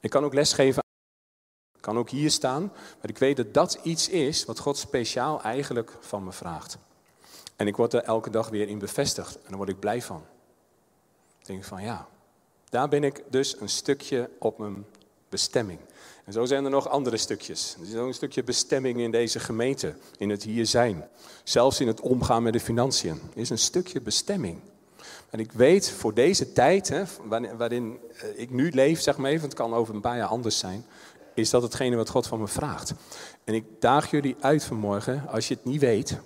Ik 0.00 0.10
kan 0.10 0.24
ook 0.24 0.34
lesgeven, 0.34 0.81
kan 1.82 1.98
ook 1.98 2.10
hier 2.10 2.30
staan, 2.30 2.62
maar 3.00 3.10
ik 3.10 3.18
weet 3.18 3.36
dat 3.36 3.54
dat 3.54 3.78
iets 3.82 4.08
is 4.08 4.44
wat 4.44 4.58
God 4.58 4.76
speciaal 4.76 5.42
eigenlijk 5.42 5.96
van 6.00 6.24
me 6.24 6.32
vraagt. 6.32 6.78
En 7.56 7.66
ik 7.66 7.76
word 7.76 7.92
er 7.92 8.02
elke 8.02 8.30
dag 8.30 8.48
weer 8.48 8.68
in 8.68 8.78
bevestigd 8.78 9.34
en 9.36 9.42
daar 9.48 9.56
word 9.56 9.68
ik 9.68 9.78
blij 9.78 10.02
van. 10.02 10.22
Ik 11.40 11.46
denk 11.46 11.64
van 11.64 11.82
ja, 11.82 12.08
daar 12.68 12.88
ben 12.88 13.04
ik 13.04 13.22
dus 13.28 13.60
een 13.60 13.68
stukje 13.68 14.30
op 14.38 14.58
mijn 14.58 14.86
bestemming. 15.28 15.78
En 16.24 16.32
zo 16.32 16.44
zijn 16.44 16.64
er 16.64 16.70
nog 16.70 16.88
andere 16.88 17.16
stukjes. 17.16 17.76
Er 17.80 17.88
is 17.88 17.94
ook 17.94 18.06
een 18.06 18.14
stukje 18.14 18.44
bestemming 18.44 19.00
in 19.00 19.10
deze 19.10 19.40
gemeente, 19.40 19.94
in 20.18 20.30
het 20.30 20.42
hier 20.42 20.66
zijn. 20.66 21.08
Zelfs 21.44 21.80
in 21.80 21.86
het 21.86 22.00
omgaan 22.00 22.42
met 22.42 22.52
de 22.52 22.60
financiën. 22.60 23.20
Er 23.34 23.40
is 23.40 23.50
een 23.50 23.58
stukje 23.58 24.00
bestemming. 24.00 24.60
En 25.30 25.40
ik 25.40 25.52
weet 25.52 25.90
voor 25.90 26.14
deze 26.14 26.52
tijd, 26.52 26.88
hè, 26.88 27.02
waarin 27.56 27.98
eh, 28.16 28.40
ik 28.40 28.50
nu 28.50 28.70
leef, 28.70 29.00
zeg 29.00 29.16
maar 29.16 29.30
even, 29.30 29.44
het 29.44 29.54
kan 29.54 29.74
over 29.74 29.94
een 29.94 30.00
paar 30.00 30.16
jaar 30.16 30.28
anders 30.28 30.58
zijn, 30.58 30.86
is 31.34 31.50
dat 31.50 31.62
hetgene 31.62 31.96
wat 31.96 32.08
God 32.08 32.26
van 32.26 32.40
me 32.40 32.48
vraagt. 32.48 32.94
En 33.44 33.54
ik 33.54 33.64
daag 33.78 34.10
jullie 34.10 34.36
uit 34.40 34.64
vanmorgen, 34.64 35.28
als 35.28 35.48
je 35.48 35.54
het 35.54 35.64
niet 35.64 35.80
weet, 35.80 36.18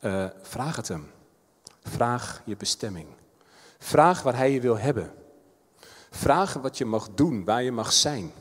uh, 0.00 0.24
vraag 0.42 0.76
het 0.76 0.88
hem. 0.88 1.10
Vraag 1.82 2.42
je 2.44 2.56
bestemming. 2.56 3.06
Vraag 3.78 4.22
waar 4.22 4.36
hij 4.36 4.52
je 4.52 4.60
wil 4.60 4.78
hebben. 4.78 5.12
Vraag 6.10 6.52
wat 6.52 6.78
je 6.78 6.84
mag 6.84 7.08
doen, 7.14 7.44
waar 7.44 7.62
je 7.62 7.72
mag 7.72 7.92
zijn. 7.92 8.32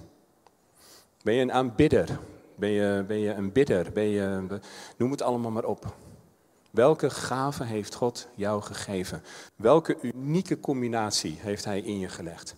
Ben 1.22 1.34
je 1.34 1.42
een 1.42 1.52
aanbidder? 1.52 2.20
Ben 2.56 2.70
je, 2.70 3.04
ben 3.08 3.20
je 3.20 3.34
een 3.34 3.52
bidder? 3.52 3.92
Ben 3.92 4.08
je, 4.08 4.60
noem 4.98 5.12
het 5.12 5.22
allemaal 5.22 5.52
maar 5.52 5.66
op. 5.66 5.94
Welke 6.72 7.10
gave 7.10 7.64
heeft 7.64 7.96
God 7.96 8.28
jou 8.36 8.62
gegeven? 8.62 9.24
Welke 9.56 9.98
unieke 10.02 10.60
combinatie 10.60 11.38
heeft 11.40 11.66
Hij 11.66 11.80
in 11.80 12.00
je 12.00 12.10
gelegd? 12.10 12.56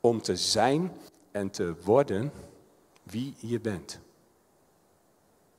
Om 0.00 0.22
te 0.22 0.36
zijn 0.36 0.92
en 1.30 1.50
te 1.50 1.74
worden 1.84 2.32
wie 3.10 3.34
je 3.36 3.60
bent. 3.60 3.98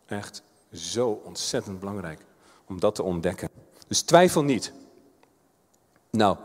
Echt 0.06 0.44
zo 0.74 1.22
ontzettend 1.24 1.80
belangrijk 1.80 2.26
om 2.66 2.80
dat 2.80 2.96
te 2.96 3.04
ontdekken. 3.04 3.50
Dus 3.88 4.02
twijfel 4.02 4.44
niet. 4.44 4.74
Nou, 6.10 6.38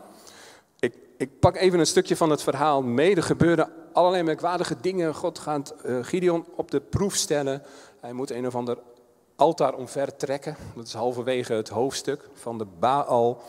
ik, 0.79 0.95
ik 1.17 1.39
pak 1.39 1.57
even 1.57 1.79
een 1.79 1.87
stukje 1.87 2.17
van 2.17 2.31
het 2.31 2.43
verhaal 2.43 2.83
mee. 2.83 3.17
Er 3.17 3.23
gebeurde 3.23 3.71
allerlei 3.93 4.23
merkwaardige 4.23 4.77
dingen. 4.81 5.15
God 5.15 5.39
gaat 5.39 5.75
uh, 5.85 6.05
Gideon 6.05 6.45
op 6.57 6.71
de 6.71 6.81
proef 6.81 7.15
stellen. 7.15 7.63
Hij 8.01 8.13
moet 8.13 8.31
een 8.31 8.47
of 8.47 8.55
ander 8.55 8.79
altaar 9.37 9.75
omver 9.75 10.17
trekken. 10.17 10.57
Dat 10.75 10.87
is 10.87 10.93
halverwege 10.93 11.53
het 11.53 11.69
hoofdstuk 11.69 12.29
van 12.35 12.59
de 12.59 12.67
Baal. 12.79 13.43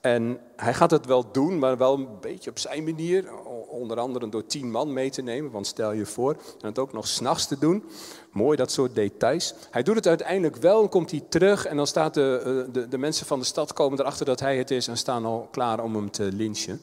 En 0.00 0.40
hij 0.56 0.74
gaat 0.74 0.90
het 0.90 1.06
wel 1.06 1.30
doen, 1.32 1.58
maar 1.58 1.76
wel 1.76 1.94
een 1.94 2.20
beetje 2.20 2.50
op 2.50 2.58
zijn 2.58 2.84
manier. 2.84 3.30
Onder 3.70 3.98
andere 3.98 4.28
door 4.28 4.46
tien 4.46 4.70
man 4.70 4.92
mee 4.92 5.10
te 5.10 5.22
nemen, 5.22 5.50
want 5.50 5.66
stel 5.66 5.92
je 5.92 6.06
voor. 6.06 6.32
En 6.32 6.66
het 6.66 6.78
ook 6.78 6.92
nog 6.92 7.06
s'nachts 7.06 7.46
te 7.46 7.58
doen. 7.58 7.84
Mooi, 8.32 8.56
dat 8.56 8.72
soort 8.72 8.94
details. 8.94 9.54
Hij 9.70 9.82
doet 9.82 9.94
het 9.94 10.06
uiteindelijk 10.06 10.56
wel, 10.56 10.88
komt 10.88 11.10
hij 11.10 11.24
terug. 11.28 11.66
En 11.66 11.76
dan 11.76 11.86
staan 11.86 12.12
de, 12.12 12.64
eh, 12.66 12.72
de, 12.74 12.88
de 12.88 12.98
mensen 12.98 13.26
van 13.26 13.38
de 13.38 13.44
stad 13.44 13.72
komen 13.72 14.00
erachter 14.00 14.26
dat 14.26 14.40
hij 14.40 14.58
het 14.58 14.70
is. 14.70 14.88
En 14.88 14.96
staan 14.96 15.24
al 15.24 15.48
klaar 15.50 15.82
om 15.82 15.94
hem 15.94 16.10
te 16.10 16.32
lynchen. 16.32 16.80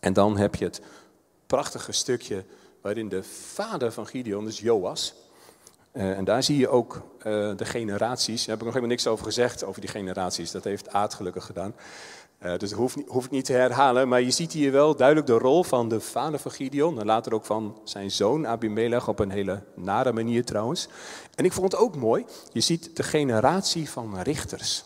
En 0.00 0.12
dan 0.12 0.36
heb 0.36 0.54
je 0.54 0.64
het 0.64 0.80
prachtige 1.46 1.92
stukje 1.92 2.44
waarin 2.80 3.08
de 3.08 3.22
vader 3.22 3.92
van 3.92 4.06
Gideon, 4.06 4.44
dus 4.44 4.60
Joas, 4.60 5.14
uh, 5.92 6.16
en 6.16 6.24
daar 6.24 6.42
zie 6.42 6.58
je 6.58 6.68
ook 6.68 6.94
uh, 6.94 7.22
de 7.56 7.64
generaties. 7.64 8.38
Daar 8.38 8.48
heb 8.48 8.58
ik 8.58 8.64
nog 8.64 8.74
helemaal 8.74 8.96
niks 8.96 9.06
over 9.06 9.24
gezegd, 9.24 9.64
over 9.64 9.80
die 9.80 9.90
generaties. 9.90 10.50
Dat 10.50 10.64
heeft 10.64 10.92
Aad 10.92 11.14
gelukkig 11.14 11.44
gedaan. 11.46 11.74
Uh, 12.42 12.56
dus 12.56 12.70
dat 12.70 12.78
hoef, 13.06 13.24
ik 13.24 13.30
niet 13.30 13.44
te 13.44 13.52
herhalen. 13.52 14.08
Maar 14.08 14.22
je 14.22 14.30
ziet 14.30 14.52
hier 14.52 14.72
wel 14.72 14.96
duidelijk 14.96 15.26
de 15.26 15.38
rol 15.38 15.64
van 15.64 15.88
de 15.88 16.00
vader 16.00 16.38
van 16.38 16.50
Gideon. 16.50 17.00
En 17.00 17.06
later 17.06 17.34
ook 17.34 17.44
van 17.44 17.80
zijn 17.84 18.10
zoon 18.10 18.46
Abimelech. 18.46 19.08
Op 19.08 19.18
een 19.18 19.30
hele 19.30 19.62
nare 19.74 20.12
manier 20.12 20.44
trouwens. 20.44 20.88
En 21.34 21.44
ik 21.44 21.52
vond 21.52 21.72
het 21.72 21.80
ook 21.80 21.96
mooi. 21.96 22.24
Je 22.52 22.60
ziet 22.60 22.96
de 22.96 23.02
generatie 23.02 23.90
van 23.90 24.20
richters. 24.20 24.84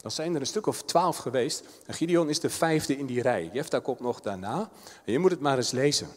Dan 0.00 0.10
zijn 0.10 0.34
er 0.34 0.40
een 0.40 0.46
stuk 0.46 0.66
of 0.66 0.82
twaalf 0.82 1.16
geweest. 1.16 1.64
En 1.86 1.94
Gideon 1.94 2.28
is 2.28 2.40
de 2.40 2.50
vijfde 2.50 2.98
in 2.98 3.06
die 3.06 3.22
rij. 3.22 3.50
Jefta 3.52 3.78
komt 3.78 4.00
nog 4.00 4.20
daarna. 4.20 4.70
En 5.04 5.12
je 5.12 5.18
moet 5.18 5.30
het 5.30 5.40
maar 5.40 5.56
eens 5.56 5.70
lezen. 5.70 6.08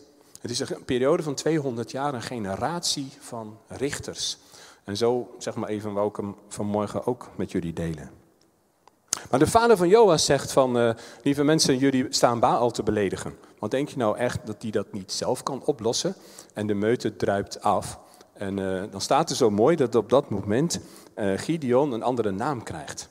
Het 0.41 0.51
is 0.51 0.59
een 0.59 0.85
periode 0.85 1.23
van 1.23 1.33
200 1.33 1.91
jaar, 1.91 2.13
een 2.13 2.21
generatie 2.21 3.11
van 3.19 3.57
richters. 3.67 4.37
En 4.83 4.97
zo, 4.97 5.35
zeg 5.37 5.55
maar 5.55 5.69
even, 5.69 5.93
wou 5.93 6.09
ik 6.09 6.15
hem 6.15 6.35
vanmorgen 6.47 7.05
ook 7.05 7.29
met 7.35 7.51
jullie 7.51 7.73
delen. 7.73 8.16
Maar 9.29 9.39
de 9.39 9.47
vader 9.47 9.77
van 9.77 9.87
Joas 9.87 10.25
zegt 10.25 10.51
van, 10.51 10.77
uh, 10.77 10.93
lieve 11.23 11.43
mensen, 11.43 11.77
jullie 11.77 12.05
staan 12.09 12.39
Baal 12.39 12.71
te 12.71 12.83
beledigen. 12.83 13.37
Want 13.59 13.71
denk 13.71 13.89
je 13.89 13.97
nou 13.97 14.17
echt 14.17 14.39
dat 14.45 14.61
hij 14.61 14.71
dat 14.71 14.91
niet 14.91 15.11
zelf 15.11 15.43
kan 15.43 15.61
oplossen? 15.65 16.15
En 16.53 16.67
de 16.67 16.73
meute 16.73 17.15
druipt 17.15 17.61
af. 17.61 17.99
En 18.33 18.57
uh, 18.57 18.83
dan 18.91 19.01
staat 19.01 19.29
er 19.29 19.35
zo 19.35 19.49
mooi 19.49 19.75
dat 19.75 19.95
op 19.95 20.09
dat 20.09 20.29
moment 20.29 20.79
uh, 21.15 21.37
Gideon 21.37 21.91
een 21.91 22.03
andere 22.03 22.31
naam 22.31 22.63
krijgt. 22.63 23.09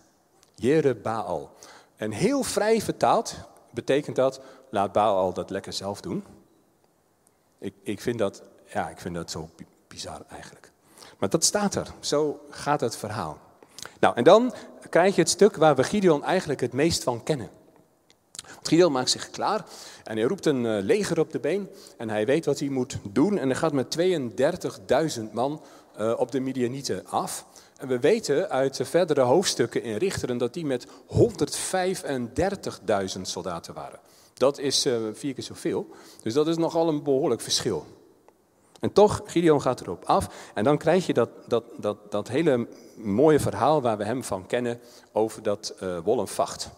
Jere 0.55 0.95
Baal. 0.95 1.51
En 1.97 2.11
heel 2.11 2.43
vrij 2.43 2.81
vertaald 2.81 3.35
betekent 3.71 4.17
dat, 4.17 4.41
laat 4.71 4.93
Baal 4.93 5.33
dat 5.33 5.51
lekker 5.51 5.73
zelf 5.73 6.01
doen. 6.01 6.25
Ik, 7.59 7.75
ik, 7.83 8.01
vind 8.01 8.19
dat, 8.19 8.43
ja, 8.67 8.89
ik 8.89 8.99
vind 8.99 9.15
dat 9.15 9.31
zo 9.31 9.49
bizar 9.89 10.21
eigenlijk. 10.29 10.71
Maar 11.19 11.29
dat 11.29 11.45
staat 11.45 11.75
er. 11.75 11.93
Zo 12.01 12.41
gaat 12.51 12.81
het 12.81 12.97
verhaal. 12.97 13.39
Nou, 14.01 14.17
en 14.17 14.25
dan 14.25 14.55
krijg 14.89 15.15
je 15.15 15.21
het 15.21 15.31
stuk 15.31 15.57
waar 15.57 15.77
we 15.77 15.83
Gideon 15.83 16.25
eigenlijk 16.25 16.61
het 16.61 16.73
meest 16.73 17.03
van 17.03 17.23
kennen. 17.23 17.51
Want 18.55 18.69
Gideon 18.69 18.93
maakt 18.93 19.11
zich 19.11 19.31
klaar 19.31 19.65
en 20.05 20.17
hij 20.17 20.27
roept 20.27 20.47
een 20.47 20.67
eh, 20.67 20.83
leger 20.83 21.19
op 21.19 21.33
de 21.33 21.41
been. 21.41 21.69
En 21.97 22.09
hij 22.09 22.27
weet 22.27 22.45
wat 22.45 22.59
hij 22.59 22.69
moet 22.69 22.99
doen. 23.11 23.39
En 23.39 23.49
hij 23.49 23.59
gaat 23.59 23.73
met 23.73 23.99
32.000 25.19 25.23
man 25.33 25.63
uh, 25.99 26.15
op 26.19 26.31
de 26.31 26.41
Midianieten 26.41 27.07
af. 27.07 27.47
En 27.77 27.89
we 27.89 27.99
weten 27.99 28.51
uit 28.51 28.77
de 28.77 28.85
verdere 28.85 29.21
hoofdstukken 29.21 29.83
in 29.83 29.97
Richteren 29.97 30.39
dat 30.39 30.55
die 30.55 30.67
met 30.67 30.87
135.000 30.87 30.93
soldaten 33.23 33.75
waren. 33.75 33.99
Dat 34.35 34.59
is 34.59 34.87
uh, 34.87 34.97
vier 35.13 35.35
keer 35.35 35.45
zoveel. 35.45 35.87
Dus 36.23 36.33
dat 36.35 36.49
is 36.49 36.57
nogal 36.57 36.89
een 36.89 37.03
behoorlijk 37.03 37.41
verschil. 37.41 37.87
En 38.81 38.93
toch, 38.93 39.23
Gideon 39.25 39.63
gaat 39.63 39.81
erop 39.81 40.05
af. 40.05 40.51
En 40.55 40.65
dan 40.65 40.79
krijg 40.79 41.07
je 41.07 41.13
dat, 41.13 41.31
dat, 41.47 41.65
dat, 41.77 41.97
dat 42.11 42.29
hele 42.29 42.67
mooie 42.97 43.41
verhaal 43.41 43.83
waar 43.83 43.97
we 43.97 44.05
hem 44.05 44.25
van 44.25 44.47
kennen 44.47 44.81
over 45.13 45.43
dat 45.43 45.75
uh, 45.83 45.99
wollen 46.05 46.29
vacht. 46.29 46.71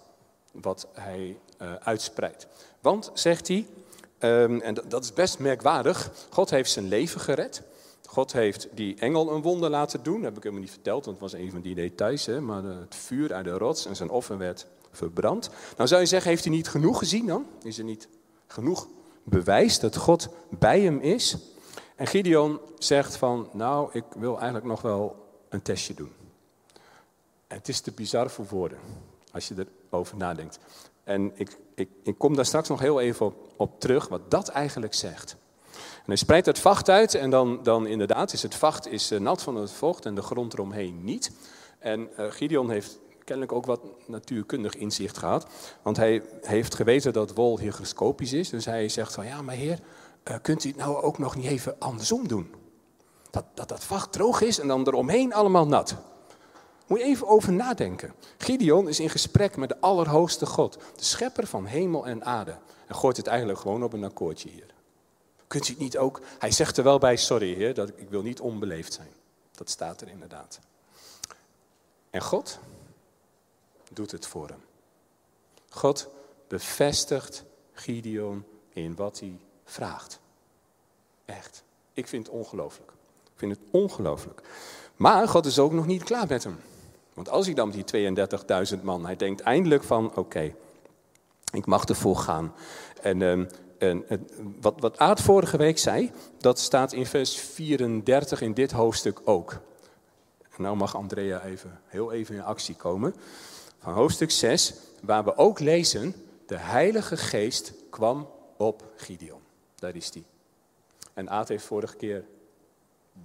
Wat 0.53 0.89
hij 0.93 1.39
uh, 1.63 1.75
uitspreidt. 1.75 2.47
Want, 2.81 3.11
zegt 3.15 3.49
hij, 3.49 3.67
um, 4.19 4.61
en 4.61 4.75
dat 4.89 5.05
is 5.05 5.13
best 5.13 5.39
merkwaardig, 5.39 6.11
God 6.31 6.51
heeft 6.51 6.71
zijn 6.71 6.89
leven 6.89 7.21
gered. 7.21 7.63
God 8.07 8.33
heeft 8.33 8.69
die 8.73 8.97
engel 8.99 9.31
een 9.31 9.43
wonder 9.43 9.71
laten 9.71 10.03
doen. 10.03 10.15
Dat 10.15 10.25
heb 10.25 10.37
ik 10.37 10.43
helemaal 10.43 10.63
niet 10.63 10.73
verteld, 10.73 11.05
want 11.05 11.21
het 11.21 11.31
was 11.33 11.41
een 11.41 11.51
van 11.51 11.61
die 11.61 11.75
details. 11.75 12.27
Hè? 12.27 12.41
Maar 12.41 12.63
het 12.63 12.95
vuur 12.95 13.35
uit 13.35 13.45
de 13.45 13.51
rots 13.51 13.87
en 13.87 13.97
zijn 13.97 14.11
offer 14.11 14.39
werd 14.39 14.67
verbrand. 14.93 15.51
Nou 15.77 15.89
zou 15.89 16.01
je 16.01 16.07
zeggen, 16.07 16.31
heeft 16.31 16.45
hij 16.45 16.53
niet 16.53 16.69
genoeg 16.69 16.99
gezien 16.99 17.27
dan? 17.27 17.47
Is 17.63 17.79
er 17.79 17.85
niet 17.85 18.09
genoeg 18.47 18.89
bewijs 19.25 19.81
dat 19.81 19.97
God 19.97 20.29
bij 20.51 20.81
hem 20.81 21.01
is? 21.01 21.37
En 21.99 22.07
Gideon 22.07 22.61
zegt 22.79 23.17
van, 23.17 23.49
nou, 23.53 23.91
ik 23.93 24.05
wil 24.17 24.35
eigenlijk 24.37 24.65
nog 24.65 24.83
wel 24.83 25.27
een 25.49 25.63
testje 25.63 25.95
doen. 25.95 26.13
En 27.47 27.57
het 27.57 27.69
is 27.69 27.81
te 27.81 27.93
bizar 27.93 28.31
voor 28.31 28.47
woorden, 28.47 28.79
als 29.33 29.49
je 29.49 29.67
erover 29.91 30.17
nadenkt. 30.17 30.59
En 31.05 31.33
ik, 31.35 31.59
ik, 31.75 31.89
ik 32.03 32.19
kom 32.19 32.37
daar 32.37 32.47
straks 32.47 32.69
nog 32.69 32.81
heel 32.81 33.01
even 33.01 33.27
op, 33.27 33.53
op 33.57 33.81
terug, 33.81 34.09
wat 34.09 34.31
dat 34.31 34.49
eigenlijk 34.49 34.95
zegt. 34.95 35.37
En 35.75 36.05
hij 36.05 36.17
spreidt 36.17 36.47
het 36.47 36.59
vacht 36.59 36.89
uit 36.89 37.15
en 37.15 37.31
dan, 37.31 37.63
dan 37.63 37.87
inderdaad 37.87 38.33
is 38.33 38.43
het 38.43 38.55
vacht 38.55 38.87
is, 38.87 39.13
uh, 39.13 39.21
nat 39.21 39.43
van 39.43 39.57
het 39.57 39.73
vocht 39.73 40.07
en 40.07 40.15
de 40.15 40.23
grond 40.23 40.53
eromheen 40.53 41.05
niet. 41.05 41.31
En 41.79 42.09
uh, 42.19 42.31
Gideon 42.31 42.71
heeft 42.71 42.99
kennelijk 43.25 43.53
ook 43.53 43.67
wat 43.67 43.81
natuurkundig 44.07 44.75
inzicht 44.75 45.19
gehad. 45.19 45.47
Want 45.83 45.97
hij 45.97 46.23
heeft 46.43 46.75
geweten 46.75 47.13
dat 47.13 47.35
wol 47.35 47.59
hygroscopisch 47.59 48.33
is. 48.33 48.51
Dus 48.51 48.65
hij 48.65 48.89
zegt 48.89 49.15
van 49.15 49.27
ja, 49.27 49.43
maar 49.43 49.55
heer, 49.55 49.79
uh, 50.25 50.37
kunt 50.43 50.65
u 50.65 50.69
het 50.69 50.79
nou 50.79 51.03
ook 51.03 51.19
nog 51.19 51.37
niet 51.37 51.47
even 51.47 51.77
andersom 51.79 52.29
doen? 52.29 52.55
Dat, 53.31 53.45
dat 53.55 53.69
dat 53.69 53.85
vacht 53.85 54.13
droog 54.13 54.41
is 54.41 54.59
en 54.59 54.69
dan 54.69 54.87
eromheen 54.87 55.35
allemaal 55.35 55.67
nat. 55.67 55.95
Moet 56.87 56.99
je 56.99 57.05
even 57.05 57.27
over 57.27 57.53
nadenken. 57.53 58.15
Gideon 58.39 58.89
is 58.89 59.01
in 59.01 59.11
gesprek 59.11 59.57
met 59.57 59.69
de 59.69 59.81
Allerhoogste 59.81 60.47
God, 60.47 60.79
de 60.97 61.05
schepper 61.05 61.47
van 61.47 61.67
hemel 61.67 62.07
en 62.07 62.25
aarde. 62.25 62.59
En 62.87 62.95
gooit 62.95 63.17
het 63.17 63.27
eigenlijk 63.27 63.59
gewoon 63.59 63.83
op 63.83 63.93
een 63.93 64.05
akkoordje 64.05 64.49
hier. 64.49 64.67
Kunt 65.47 65.69
u 65.69 65.71
het 65.71 65.81
niet 65.81 65.99
ook? 65.99 66.21
Hij 66.39 66.51
zegt 66.51 66.77
er 66.77 66.85
wel 66.85 66.99
bij, 66.99 67.17
sorry 67.17 67.55
heer, 67.55 67.75
dat 67.75 67.89
ik 67.89 68.09
wil 68.09 68.23
niet 68.23 68.41
onbeleefd 68.41 68.93
zijn. 68.93 69.13
Dat 69.53 69.71
staat 69.71 70.01
er 70.01 70.09
inderdaad. 70.09 70.61
En 72.11 72.23
God, 72.23 72.59
doet 73.93 74.11
het 74.11 74.27
voor 74.27 74.49
hem. 74.49 74.65
God 75.69 76.09
bevestigt 76.49 77.45
Gideon 77.73 78.45
in 78.73 78.95
wat 78.95 79.21
hij 79.21 79.39
vraagt. 79.69 80.21
Echt. 81.25 81.63
Ik 81.93 82.09
vind 82.09 82.27
het 82.27 82.35
ongelooflijk. 82.35 82.91
Ik 83.25 83.39
vind 83.39 83.53
het 83.53 83.61
ongelooflijk. 83.71 84.41
Maar 84.97 85.29
God 85.29 85.47
is 85.47 85.59
ook 85.59 85.73
nog 85.73 85.87
niet 85.87 86.03
klaar 86.03 86.27
met 86.29 86.45
hem. 86.45 86.61
Want 87.15 87.29
als 87.31 87.47
hij 87.47 87.55
dan 87.55 87.69
met 87.69 87.89
die 87.89 88.77
32.000 88.77 88.83
man, 88.83 89.05
hij 89.05 89.17
denkt 89.17 89.41
eindelijk 89.41 89.83
van, 89.83 90.17
oké, 90.17 90.55
ik 91.53 91.67
mag 91.67 91.85
ervoor 91.85 92.17
gaan. 92.17 92.55
En, 93.03 93.23
ehm, 93.23 93.45
en, 93.79 94.09
en, 94.09 94.29
wat, 94.61 94.75
wat 94.79 94.99
Aad 94.99 95.21
vorige 95.21 95.57
week 95.57 95.79
zei, 95.79 96.11
dat 96.39 96.59
staat 96.59 96.93
in 96.93 97.07
vers 97.07 97.37
34 97.37 98.41
in 98.41 98.55
dit 98.55 98.71
hoofdstuk 98.71 99.21
ook. 99.25 99.53
En 100.57 100.63
nou 100.63 100.77
mag 100.77 100.97
Andrea 100.97 101.45
even, 101.45 101.81
heel 101.87 102.13
even 102.13 102.35
in 102.35 102.43
actie 102.43 102.75
komen. 102.75 103.15
Van 103.79 103.93
hoofdstuk 103.93 104.31
6, 104.31 104.75
waar 105.03 105.25
we 105.25 105.37
ook 105.37 105.59
lezen, 105.59 106.15
de 106.47 106.57
Heilige 106.59 107.17
Geest 107.17 107.73
kwam 107.91 108.29
op 108.57 108.85
Gideon. 108.97 109.41
Daar 109.79 109.97
is 109.97 110.11
die. 110.11 110.25
En 111.15 111.31
Aad 111.31 111.49
heeft 111.49 111.65
vorige 111.65 111.97
keer 111.97 112.25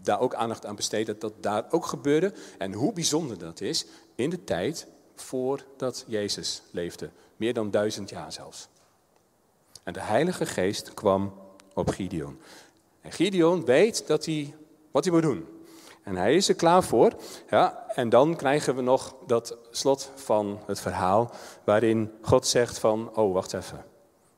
daar 0.01 0.19
ook 0.19 0.33
aandacht 0.33 0.65
aan 0.65 0.75
besteed 0.75 1.05
dat 1.05 1.21
dat 1.21 1.33
daar 1.43 1.65
ook 1.69 1.85
gebeurde. 1.85 2.33
En 2.57 2.73
hoe 2.73 2.93
bijzonder 2.93 3.37
dat 3.37 3.61
is 3.61 3.85
in 4.15 4.29
de 4.29 4.43
tijd 4.43 4.87
voordat 5.15 6.05
Jezus 6.07 6.61
leefde. 6.71 7.09
Meer 7.35 7.53
dan 7.53 7.71
duizend 7.71 8.09
jaar 8.09 8.31
zelfs. 8.31 8.67
En 9.83 9.93
de 9.93 10.01
Heilige 10.01 10.45
Geest 10.45 10.93
kwam 10.93 11.33
op 11.73 11.89
Gideon. 11.89 12.39
En 13.01 13.11
Gideon 13.11 13.65
weet 13.65 14.07
dat 14.07 14.25
hij, 14.25 14.55
wat 14.91 15.03
hij 15.03 15.13
moet 15.13 15.21
doen. 15.21 15.47
En 16.03 16.15
hij 16.15 16.35
is 16.35 16.49
er 16.49 16.55
klaar 16.55 16.83
voor. 16.83 17.13
Ja, 17.49 17.85
en 17.87 18.09
dan 18.09 18.35
krijgen 18.35 18.75
we 18.75 18.81
nog 18.81 19.15
dat 19.27 19.57
slot 19.71 20.11
van 20.15 20.59
het 20.65 20.79
verhaal 20.79 21.31
waarin 21.63 22.11
God 22.21 22.47
zegt 22.47 22.79
van, 22.79 23.15
oh 23.15 23.33
wacht 23.33 23.53
even, 23.53 23.85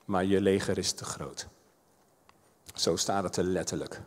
maar 0.05 0.25
je 0.25 0.41
leger 0.41 0.77
is 0.77 0.91
te 0.91 1.05
groot. 1.05 1.47
Zo 2.75 2.95
staat 2.95 3.23
het 3.23 3.37
er 3.37 3.43
letterlijk. 3.43 4.01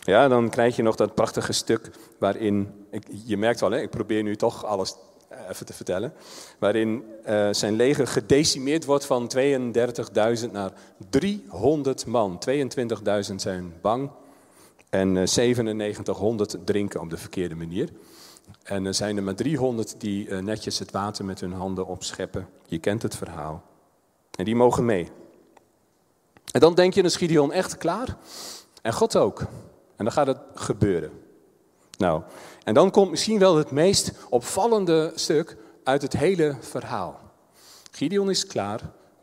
Ja, 0.00 0.28
dan 0.28 0.50
krijg 0.50 0.76
je 0.76 0.82
nog 0.82 0.96
dat 0.96 1.14
prachtige 1.14 1.52
stuk 1.52 1.90
waarin, 2.18 2.86
je 3.24 3.36
merkt 3.36 3.60
wel, 3.60 3.70
hè, 3.70 3.80
ik 3.80 3.90
probeer 3.90 4.22
nu 4.22 4.36
toch 4.36 4.64
alles 4.64 4.94
eh, 5.28 5.38
even 5.50 5.66
te 5.66 5.72
vertellen, 5.72 6.12
waarin 6.58 7.04
uh, 7.28 7.48
zijn 7.50 7.74
leger 7.74 8.06
gedecimeerd 8.06 8.84
wordt 8.84 9.06
van 9.06 9.30
32.000 9.36 10.50
naar 10.52 10.72
300 11.10 12.06
man. 12.06 12.42
22.000 13.28 13.34
zijn 13.34 13.74
bang 13.80 14.10
en 14.90 15.08
uh, 15.08 15.14
9700 15.14 16.56
drinken 16.64 17.00
op 17.00 17.10
de 17.10 17.16
verkeerde 17.16 17.54
manier. 17.54 17.88
En 18.62 18.86
er 18.86 18.94
zijn 18.94 19.16
er 19.16 19.22
maar 19.22 19.34
300 19.34 19.94
die 19.98 20.32
netjes 20.32 20.78
het 20.78 20.90
water 20.90 21.24
met 21.24 21.40
hun 21.40 21.52
handen 21.52 21.86
opscheppen. 21.86 22.48
Je 22.66 22.78
kent 22.78 23.02
het 23.02 23.16
verhaal. 23.16 23.62
En 24.36 24.44
die 24.44 24.56
mogen 24.56 24.84
mee. 24.84 25.10
En 26.50 26.60
dan 26.60 26.74
denk 26.74 26.94
je, 26.94 27.02
is 27.02 27.16
Gideon 27.16 27.52
echt 27.52 27.78
klaar? 27.78 28.16
En 28.82 28.92
God 28.92 29.16
ook. 29.16 29.40
En 29.96 30.04
dan 30.04 30.12
gaat 30.12 30.26
het 30.26 30.38
gebeuren. 30.54 31.10
Nou, 31.98 32.22
en 32.64 32.74
dan 32.74 32.90
komt 32.90 33.10
misschien 33.10 33.38
wel 33.38 33.56
het 33.56 33.70
meest 33.70 34.12
opvallende 34.28 35.12
stuk 35.14 35.56
uit 35.84 36.02
het 36.02 36.12
hele 36.12 36.56
verhaal. 36.60 37.20
Gideon 37.90 38.30
is 38.30 38.46
klaar, 38.46 38.80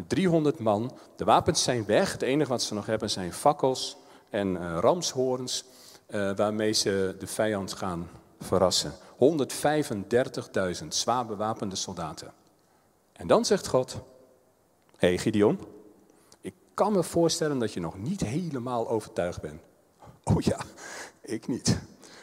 300 0.07 0.59
man, 0.59 0.97
de 1.15 1.23
wapens 1.23 1.63
zijn 1.63 1.85
weg. 1.85 2.11
Het 2.11 2.21
enige 2.21 2.49
wat 2.49 2.61
ze 2.61 2.73
nog 2.73 2.85
hebben 2.85 3.09
zijn 3.09 3.33
fakkels 3.33 3.97
en 4.29 4.47
uh, 4.47 4.77
ramshoorns, 4.79 5.63
uh, 6.09 6.35
waarmee 6.35 6.71
ze 6.71 7.15
de 7.19 7.27
vijand 7.27 7.73
gaan 7.73 8.09
verrassen. 8.39 8.93
135.000 10.81 10.87
zwaar 10.87 11.25
bewapende 11.25 11.75
soldaten. 11.75 12.33
En 13.13 13.27
dan 13.27 13.45
zegt 13.45 13.67
God: 13.67 13.93
Hé 14.97 15.07
hey 15.07 15.17
Gideon, 15.17 15.59
kan 16.73 16.93
me 16.93 17.03
voorstellen 17.03 17.59
dat 17.59 17.73
je 17.73 17.79
nog 17.79 17.97
niet 17.97 18.21
helemaal 18.21 18.89
overtuigd 18.89 19.41
bent. 19.41 19.61
Oh 20.23 20.41
ja, 20.41 20.57
ik 21.21 21.47
niet. 21.47 21.79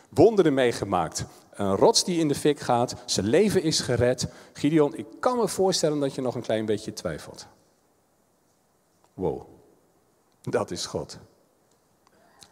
Wonderen 0.09 0.55
meegemaakt. 0.55 1.25
Een 1.51 1.77
rots 1.77 2.05
die 2.05 2.19
in 2.19 2.29
de 2.29 2.35
fik 2.35 2.61
gaat. 2.61 2.95
Zijn 3.05 3.27
leven 3.27 3.63
is 3.63 3.81
gered. 3.81 4.29
Gideon, 4.53 4.97
ik 4.97 5.07
kan 5.21 5.37
me 5.37 5.49
voorstellen 5.49 6.01
dat 6.01 6.15
je 6.15 6.21
nog 6.21 6.35
een 6.35 6.43
klein 6.43 6.67
beetje 6.67 6.93
twijfelt. 6.93 7.47
Wow, 9.15 9.43
dat 10.43 10.71
is 10.71 10.87
God. 10.87 11.19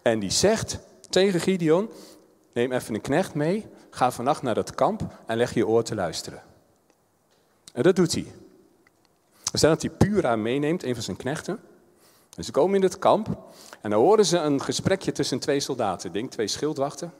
En 0.03 0.19
die 0.19 0.31
zegt 0.31 0.79
tegen 1.11 1.41
Gideon: 1.41 1.91
Neem 2.53 2.73
even 2.73 2.95
een 2.95 3.01
knecht 3.01 3.35
mee. 3.35 3.67
Ga 3.91 4.11
vannacht 4.11 4.43
naar 4.43 4.57
het 4.57 4.75
kamp 4.75 5.19
en 5.27 5.37
leg 5.37 5.55
je 5.55 5.67
oor 5.67 5.83
te 5.83 5.95
luisteren. 5.95 6.43
En 7.73 7.83
dat 7.83 7.97
doet 7.97 8.13
hij. 8.13 8.35
We 9.53 9.59
dat 9.59 9.83
hij 9.83 9.91
Pura 9.91 10.37
meeneemt, 10.37 10.83
een 10.83 10.95
van 10.95 11.03
zijn 11.03 11.17
knechten. 11.17 11.61
En 12.37 12.44
ze 12.44 12.51
komen 12.51 12.75
in 12.75 12.83
het 12.83 12.99
kamp 12.99 13.38
en 13.81 13.90
dan 13.90 14.01
horen 14.01 14.27
ze 14.27 14.38
een 14.38 14.62
gesprekje 14.62 15.12
tussen 15.12 15.38
twee 15.38 15.61
soldaten, 15.61 16.12
denk 16.12 16.31
twee 16.31 16.49
schildwachten. 16.49 17.12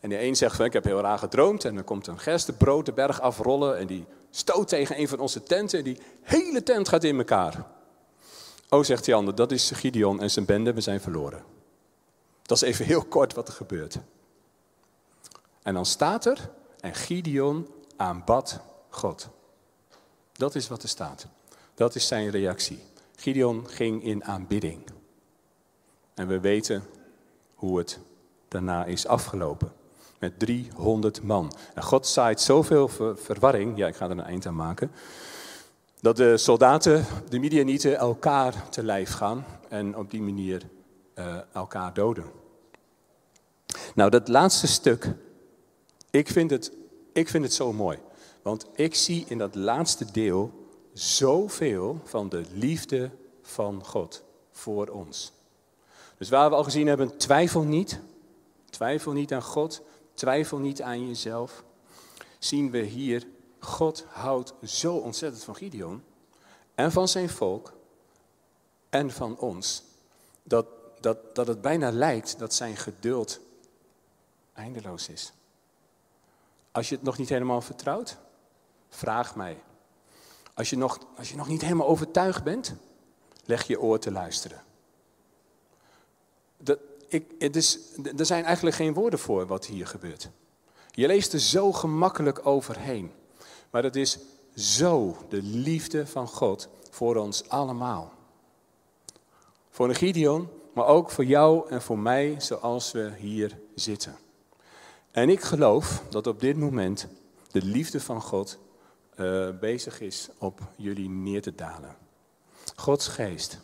En 0.00 0.08
de 0.08 0.22
een 0.22 0.36
zegt 0.36 0.56
van, 0.56 0.64
ik 0.64 0.72
heb 0.72 0.84
heel 0.84 1.00
raar 1.00 1.18
gedroomd 1.18 1.64
en 1.64 1.74
dan 1.74 1.84
komt 1.84 2.06
een 2.06 2.18
gerstebrood 2.18 2.86
de 2.86 2.92
berg 2.92 3.20
afrollen 3.20 3.78
en 3.78 3.86
die 3.86 4.06
stoot 4.30 4.68
tegen 4.68 4.98
een 4.98 5.08
van 5.08 5.18
onze 5.18 5.42
tenten 5.42 5.78
en 5.78 5.84
die 5.84 5.98
hele 6.22 6.62
tent 6.62 6.88
gaat 6.88 7.04
in 7.04 7.18
elkaar. 7.18 7.66
Oh, 8.68 8.84
zegt 8.84 9.04
die 9.04 9.14
ander, 9.14 9.34
dat 9.34 9.52
is 9.52 9.70
Gideon 9.70 10.20
en 10.20 10.30
zijn 10.30 10.44
bende, 10.44 10.72
we 10.72 10.80
zijn 10.80 11.00
verloren. 11.00 11.44
Dat 12.42 12.62
is 12.62 12.68
even 12.68 12.84
heel 12.84 13.04
kort 13.04 13.34
wat 13.34 13.48
er 13.48 13.54
gebeurt. 13.54 13.98
En 15.62 15.74
dan 15.74 15.86
staat 15.86 16.26
er, 16.26 16.50
en 16.80 16.94
Gideon 16.94 17.68
aanbad 17.96 18.60
God. 18.88 19.28
Dat 20.32 20.54
is 20.54 20.68
wat 20.68 20.82
er 20.82 20.88
staat. 20.88 21.26
Dat 21.74 21.94
is 21.94 22.06
zijn 22.06 22.30
reactie. 22.30 22.82
Gideon 23.22 23.68
ging 23.68 24.04
in 24.04 24.24
aanbidding. 24.24 24.82
En 26.14 26.26
we 26.26 26.40
weten 26.40 26.82
hoe 27.54 27.78
het 27.78 27.98
daarna 28.48 28.84
is 28.84 29.06
afgelopen. 29.06 29.72
Met 30.18 30.38
300 30.38 31.22
man. 31.22 31.52
En 31.74 31.82
God 31.82 32.06
zaait 32.06 32.40
zoveel 32.40 32.88
verwarring, 33.14 33.76
ja 33.76 33.86
ik 33.86 33.96
ga 33.96 34.04
er 34.04 34.10
een 34.10 34.20
eind 34.20 34.46
aan 34.46 34.54
maken, 34.54 34.90
dat 36.00 36.16
de 36.16 36.36
soldaten, 36.36 37.04
de 37.28 37.38
Midianieten, 37.38 37.96
elkaar 37.96 38.68
te 38.68 38.82
lijf 38.82 39.12
gaan 39.12 39.44
en 39.68 39.96
op 39.96 40.10
die 40.10 40.22
manier 40.22 40.62
uh, 41.14 41.36
elkaar 41.52 41.94
doden. 41.94 42.24
Nou, 43.94 44.10
dat 44.10 44.28
laatste 44.28 44.66
stuk, 44.66 45.14
ik 46.10 46.28
vind, 46.28 46.50
het, 46.50 46.72
ik 47.12 47.28
vind 47.28 47.44
het 47.44 47.52
zo 47.52 47.72
mooi. 47.72 47.98
Want 48.42 48.66
ik 48.74 48.94
zie 48.94 49.24
in 49.28 49.38
dat 49.38 49.54
laatste 49.54 50.12
deel 50.12 50.61
zoveel 50.92 52.00
van 52.04 52.28
de 52.28 52.44
liefde 52.52 53.10
van 53.42 53.84
God 53.84 54.22
voor 54.50 54.88
ons. 54.88 55.32
Dus 56.18 56.28
waar 56.28 56.50
we 56.50 56.56
al 56.56 56.64
gezien 56.64 56.86
hebben, 56.86 57.16
twijfel 57.16 57.62
niet. 57.62 58.00
Twijfel 58.70 59.12
niet 59.12 59.32
aan 59.32 59.42
God. 59.42 59.82
Twijfel 60.14 60.58
niet 60.58 60.82
aan 60.82 61.06
jezelf. 61.06 61.64
Zien 62.38 62.70
we 62.70 62.78
hier, 62.78 63.26
God 63.58 64.04
houdt 64.08 64.54
zo 64.64 64.94
ontzettend 64.94 65.44
van 65.44 65.56
Gideon. 65.56 66.02
En 66.74 66.92
van 66.92 67.08
zijn 67.08 67.28
volk. 67.28 67.72
En 68.88 69.10
van 69.10 69.38
ons. 69.38 69.82
Dat, 70.42 70.66
dat, 71.00 71.34
dat 71.34 71.46
het 71.46 71.60
bijna 71.60 71.90
lijkt 71.90 72.38
dat 72.38 72.54
zijn 72.54 72.76
geduld 72.76 73.40
eindeloos 74.52 75.08
is. 75.08 75.32
Als 76.70 76.88
je 76.88 76.94
het 76.94 77.04
nog 77.04 77.18
niet 77.18 77.28
helemaal 77.28 77.60
vertrouwt, 77.60 78.16
vraag 78.88 79.36
mij. 79.36 79.62
Als 80.54 80.70
je 80.70 80.76
nog, 80.76 80.98
als 81.16 81.30
je 81.30 81.36
nog 81.36 81.48
niet 81.48 81.62
helemaal 81.62 81.86
overtuigd 81.86 82.42
bent, 82.42 82.74
leg 83.44 83.66
je 83.66 83.80
oor 83.80 83.98
te 83.98 84.10
luisteren. 84.10 84.62
Dat, 86.56 86.78
ik, 87.08 87.34
het 87.38 87.56
is, 87.56 87.78
er 88.16 88.26
zijn 88.26 88.44
eigenlijk 88.44 88.76
geen 88.76 88.94
woorden 88.94 89.18
voor 89.18 89.46
wat 89.46 89.66
hier 89.66 89.86
gebeurt. 89.86 90.30
Je 90.90 91.06
leest 91.06 91.32
er 91.32 91.40
zo 91.40 91.72
gemakkelijk 91.72 92.46
overheen. 92.46 93.12
Maar 93.70 93.82
het 93.82 93.96
is 93.96 94.18
zo 94.54 95.16
de 95.28 95.42
liefde 95.42 96.06
van 96.06 96.28
God 96.28 96.68
voor 96.90 97.16
ons 97.16 97.48
allemaal. 97.48 98.12
Voor 99.70 99.88
een 99.88 99.94
Gideon, 99.94 100.48
maar 100.72 100.86
ook 100.86 101.10
voor 101.10 101.24
jou 101.24 101.68
en 101.68 101.82
voor 101.82 101.98
mij 101.98 102.34
zoals 102.38 102.92
we 102.92 103.12
hier 103.18 103.58
zitten. 103.74 104.16
En 105.10 105.28
ik 105.28 105.40
geloof 105.40 106.02
dat 106.10 106.26
op 106.26 106.40
dit 106.40 106.56
moment 106.56 107.06
de 107.50 107.62
liefde 107.62 108.00
van 108.00 108.20
God 108.20 108.58
uh, 109.16 109.58
bezig 109.58 110.00
is 110.00 110.28
op 110.38 110.60
jullie 110.76 111.08
neer 111.08 111.42
te 111.42 111.54
dalen. 111.54 111.96
Gods 112.76 113.08
geest 113.08 113.60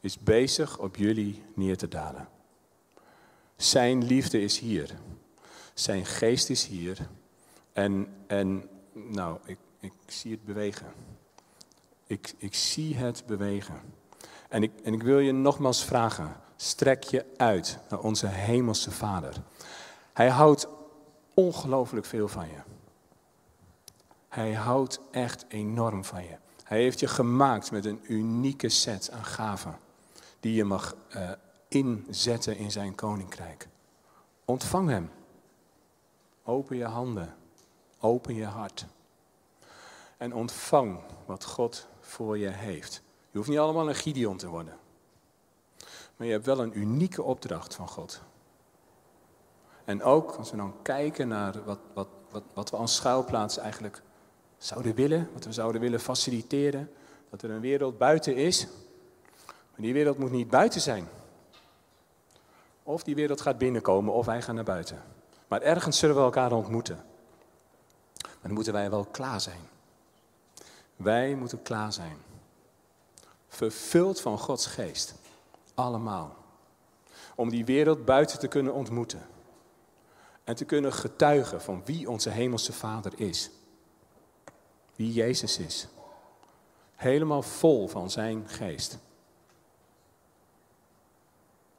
is 0.00 0.18
bezig 0.18 0.78
op 0.78 0.96
jullie 0.96 1.42
neer 1.54 1.76
te 1.76 1.88
dalen. 1.88 2.28
Zijn 3.56 4.04
liefde 4.04 4.40
is 4.40 4.58
hier. 4.58 4.98
Zijn 5.74 6.06
geest 6.06 6.50
is 6.50 6.66
hier. 6.66 7.08
En, 7.72 8.08
en 8.26 8.68
nou, 8.92 9.38
ik, 9.44 9.58
ik 9.80 9.92
zie 10.06 10.30
het 10.30 10.44
bewegen. 10.44 10.92
Ik, 12.06 12.34
ik 12.38 12.54
zie 12.54 12.96
het 12.96 13.22
bewegen. 13.26 13.80
En 14.48 14.62
ik, 14.62 14.72
en 14.82 14.92
ik 14.92 15.02
wil 15.02 15.18
je 15.18 15.32
nogmaals 15.32 15.84
vragen, 15.84 16.36
strek 16.56 17.02
je 17.02 17.24
uit 17.36 17.78
naar 17.88 18.00
onze 18.00 18.26
hemelse 18.26 18.90
Vader. 18.90 19.34
Hij 20.12 20.28
houdt 20.28 20.68
ongelooflijk 21.34 22.06
veel 22.06 22.28
van 22.28 22.48
je. 22.48 22.77
Hij 24.28 24.54
houdt 24.54 25.00
echt 25.10 25.44
enorm 25.48 26.04
van 26.04 26.22
je. 26.22 26.36
Hij 26.64 26.82
heeft 26.82 27.00
je 27.00 27.08
gemaakt 27.08 27.70
met 27.70 27.84
een 27.84 28.00
unieke 28.02 28.68
set 28.68 29.10
aan 29.10 29.24
gaven 29.24 29.78
die 30.40 30.54
je 30.54 30.64
mag 30.64 30.96
uh, 31.16 31.30
inzetten 31.68 32.56
in 32.56 32.70
zijn 32.70 32.94
koninkrijk. 32.94 33.68
Ontvang 34.44 34.88
hem. 34.88 35.10
Open 36.44 36.76
je 36.76 36.84
handen. 36.84 37.34
Open 38.00 38.34
je 38.34 38.44
hart. 38.44 38.86
En 40.16 40.34
ontvang 40.34 41.00
wat 41.26 41.44
God 41.44 41.86
voor 42.00 42.38
je 42.38 42.48
heeft. 42.48 43.02
Je 43.30 43.38
hoeft 43.38 43.50
niet 43.50 43.58
allemaal 43.58 43.88
een 43.88 43.94
Gideon 43.94 44.36
te 44.36 44.48
worden. 44.48 44.76
Maar 46.16 46.26
je 46.26 46.32
hebt 46.32 46.46
wel 46.46 46.58
een 46.58 46.78
unieke 46.78 47.22
opdracht 47.22 47.74
van 47.74 47.88
God. 47.88 48.22
En 49.84 50.02
ook 50.02 50.32
als 50.32 50.50
we 50.50 50.56
dan 50.56 50.74
kijken 50.82 51.28
naar 51.28 51.64
wat, 51.64 51.78
wat, 51.94 52.08
wat, 52.30 52.42
wat 52.54 52.70
we 52.70 52.76
als 52.76 52.94
schuilplaats 52.94 53.58
eigenlijk 53.58 54.02
zouden 54.58 54.94
willen, 54.94 55.28
wat 55.32 55.44
we 55.44 55.52
zouden 55.52 55.80
willen 55.80 56.00
faciliteren, 56.00 56.90
dat 57.30 57.42
er 57.42 57.50
een 57.50 57.60
wereld 57.60 57.98
buiten 57.98 58.36
is. 58.36 58.66
Maar 59.46 59.80
die 59.80 59.92
wereld 59.92 60.18
moet 60.18 60.30
niet 60.30 60.48
buiten 60.48 60.80
zijn. 60.80 61.08
Of 62.82 63.02
die 63.02 63.14
wereld 63.14 63.40
gaat 63.40 63.58
binnenkomen 63.58 64.12
of 64.12 64.26
wij 64.26 64.42
gaan 64.42 64.54
naar 64.54 64.64
buiten. 64.64 65.02
Maar 65.48 65.62
ergens 65.62 65.98
zullen 65.98 66.16
we 66.16 66.22
elkaar 66.22 66.52
ontmoeten. 66.52 67.04
Maar 68.22 68.38
dan 68.42 68.52
moeten 68.52 68.72
wij 68.72 68.90
wel 68.90 69.04
klaar 69.04 69.40
zijn. 69.40 69.60
Wij 70.96 71.34
moeten 71.34 71.62
klaar 71.62 71.92
zijn. 71.92 72.16
Vervuld 73.48 74.20
van 74.20 74.38
Gods 74.38 74.66
geest. 74.66 75.14
Allemaal. 75.74 76.36
Om 77.34 77.50
die 77.50 77.64
wereld 77.64 78.04
buiten 78.04 78.38
te 78.38 78.48
kunnen 78.48 78.72
ontmoeten. 78.72 79.26
En 80.44 80.54
te 80.54 80.64
kunnen 80.64 80.92
getuigen 80.92 81.60
van 81.60 81.82
wie 81.84 82.10
onze 82.10 82.30
hemelse 82.30 82.72
Vader 82.72 83.12
is. 83.16 83.50
Wie 84.98 85.12
Jezus 85.12 85.58
is. 85.58 85.86
Helemaal 86.94 87.42
vol 87.42 87.88
van 87.88 88.10
zijn 88.10 88.48
geest. 88.48 88.98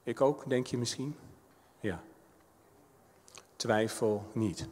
Ik 0.03 0.21
ook, 0.21 0.49
denk 0.49 0.67
je 0.67 0.77
misschien? 0.77 1.15
Ja. 1.79 2.01
Twijfel 3.55 4.25
niet. 4.33 4.67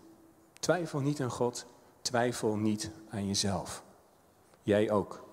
Twijfel 0.60 1.00
niet 1.00 1.22
aan 1.22 1.32
God. 1.32 1.66
Twijfel 2.02 2.56
niet 2.56 2.92
aan 3.10 3.28
jezelf. 3.28 3.84
Jij 4.64 4.92
ook. 4.92 5.24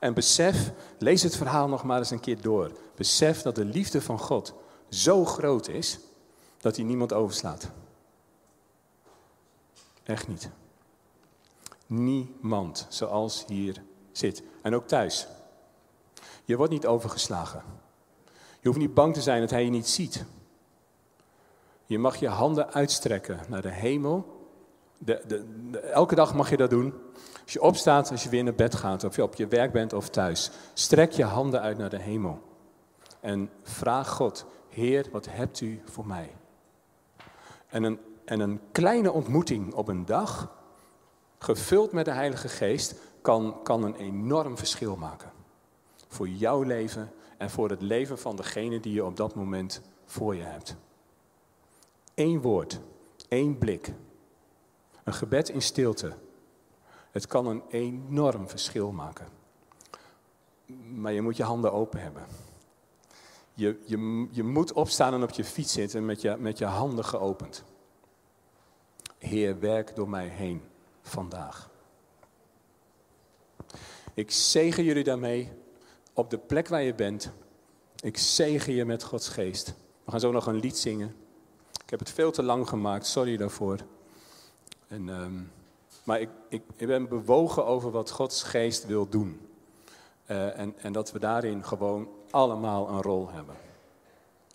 En 0.00 0.14
besef, 0.14 0.72
lees 0.98 1.22
het 1.22 1.36
verhaal 1.36 1.68
nog 1.68 1.84
maar 1.84 1.98
eens 1.98 2.10
een 2.10 2.20
keer 2.20 2.40
door. 2.40 2.72
Besef 2.94 3.42
dat 3.42 3.54
de 3.54 3.64
liefde 3.64 4.02
van 4.02 4.18
God 4.18 4.54
zo 4.88 5.24
groot 5.24 5.68
is 5.68 5.98
dat 6.60 6.76
hij 6.76 6.84
niemand 6.84 7.12
overslaat. 7.12 7.70
Echt 10.02 10.28
niet. 10.28 10.50
Niemand 11.88 12.86
zoals 12.88 13.44
hier 13.46 13.82
zit. 14.12 14.42
En 14.62 14.74
ook 14.74 14.86
thuis. 14.86 15.26
Je 16.44 16.56
wordt 16.56 16.72
niet 16.72 16.86
overgeslagen. 16.86 17.62
Je 18.60 18.68
hoeft 18.68 18.78
niet 18.78 18.94
bang 18.94 19.14
te 19.14 19.22
zijn 19.22 19.40
dat 19.40 19.50
hij 19.50 19.64
je 19.64 19.70
niet 19.70 19.88
ziet. 19.88 20.24
Je 21.86 21.98
mag 21.98 22.16
je 22.16 22.28
handen 22.28 22.72
uitstrekken 22.72 23.40
naar 23.48 23.62
de 23.62 23.70
hemel. 23.70 24.46
De, 24.98 25.22
de, 25.26 25.78
elke 25.78 26.14
dag 26.14 26.34
mag 26.34 26.50
je 26.50 26.56
dat 26.56 26.70
doen. 26.70 26.94
Als 27.42 27.52
je 27.52 27.62
opstaat, 27.62 28.10
als 28.10 28.22
je 28.22 28.28
weer 28.28 28.44
naar 28.44 28.54
bed 28.54 28.74
gaat, 28.74 29.04
of 29.04 29.16
je 29.16 29.22
op 29.22 29.34
je 29.34 29.46
werk 29.46 29.72
bent 29.72 29.92
of 29.92 30.08
thuis, 30.08 30.50
strek 30.74 31.12
je 31.12 31.24
handen 31.24 31.60
uit 31.60 31.78
naar 31.78 31.90
de 31.90 32.00
hemel. 32.00 32.42
En 33.20 33.50
vraag 33.62 34.08
God, 34.08 34.46
Heer, 34.68 35.06
wat 35.12 35.26
hebt 35.30 35.60
u 35.60 35.80
voor 35.84 36.06
mij? 36.06 36.34
En 37.68 37.82
een, 37.82 37.98
en 38.24 38.40
een 38.40 38.60
kleine 38.72 39.12
ontmoeting 39.12 39.74
op 39.74 39.88
een 39.88 40.04
dag, 40.04 40.57
gevuld 41.38 41.92
met 41.92 42.04
de 42.04 42.10
Heilige 42.10 42.48
Geest, 42.48 42.94
kan, 43.20 43.62
kan 43.62 43.82
een 43.82 43.94
enorm 43.94 44.56
verschil 44.56 44.96
maken. 44.96 45.32
Voor 46.08 46.28
jouw 46.28 46.62
leven 46.62 47.12
en 47.36 47.50
voor 47.50 47.70
het 47.70 47.82
leven 47.82 48.18
van 48.18 48.36
degene 48.36 48.80
die 48.80 48.92
je 48.92 49.04
op 49.04 49.16
dat 49.16 49.34
moment 49.34 49.80
voor 50.06 50.36
je 50.36 50.42
hebt. 50.42 50.76
Eén 52.14 52.40
woord, 52.40 52.80
één 53.28 53.58
blik, 53.58 53.92
een 55.04 55.12
gebed 55.12 55.48
in 55.48 55.62
stilte. 55.62 56.12
Het 57.10 57.26
kan 57.26 57.46
een 57.46 57.62
enorm 57.68 58.48
verschil 58.48 58.92
maken. 58.92 59.26
Maar 60.94 61.12
je 61.12 61.22
moet 61.22 61.36
je 61.36 61.42
handen 61.42 61.72
open 61.72 62.00
hebben. 62.00 62.26
Je, 63.54 63.78
je, 63.84 64.26
je 64.30 64.42
moet 64.42 64.72
opstaan 64.72 65.14
en 65.14 65.22
op 65.22 65.30
je 65.30 65.44
fiets 65.44 65.72
zitten 65.72 66.04
met 66.04 66.20
je, 66.20 66.36
met 66.38 66.58
je 66.58 66.64
handen 66.64 67.04
geopend. 67.04 67.64
Heer, 69.18 69.60
werk 69.60 69.96
door 69.96 70.08
mij 70.08 70.26
heen 70.26 70.62
vandaag. 71.08 71.70
Ik 74.14 74.30
zegen 74.30 74.84
jullie 74.84 75.04
daarmee 75.04 75.52
op 76.12 76.30
de 76.30 76.38
plek 76.38 76.68
waar 76.68 76.82
je 76.82 76.94
bent. 76.94 77.30
Ik 78.00 78.18
zegen 78.18 78.72
je 78.72 78.84
met 78.84 79.02
Gods 79.02 79.28
geest. 79.28 79.74
We 80.04 80.10
gaan 80.10 80.20
zo 80.20 80.32
nog 80.32 80.46
een 80.46 80.60
lied 80.60 80.78
zingen. 80.78 81.14
Ik 81.84 81.90
heb 81.90 81.98
het 81.98 82.10
veel 82.10 82.30
te 82.30 82.42
lang 82.42 82.68
gemaakt, 82.68 83.06
sorry 83.06 83.36
daarvoor. 83.36 83.78
En, 84.88 85.08
ehm, 85.08 85.40
maar 86.04 86.20
ik, 86.20 86.28
ik, 86.48 86.62
ik, 86.76 86.86
ben 86.86 87.08
bewogen 87.08 87.66
over 87.66 87.90
wat 87.90 88.10
Gods 88.10 88.42
geest 88.42 88.86
wil 88.86 89.08
doen. 89.08 89.48
Uh, 90.30 90.58
en, 90.58 90.74
en 90.78 90.92
dat 90.92 91.12
we 91.12 91.18
daarin 91.18 91.64
gewoon 91.64 92.08
allemaal 92.30 92.88
een 92.88 93.02
rol 93.02 93.30
hebben. 93.30 93.54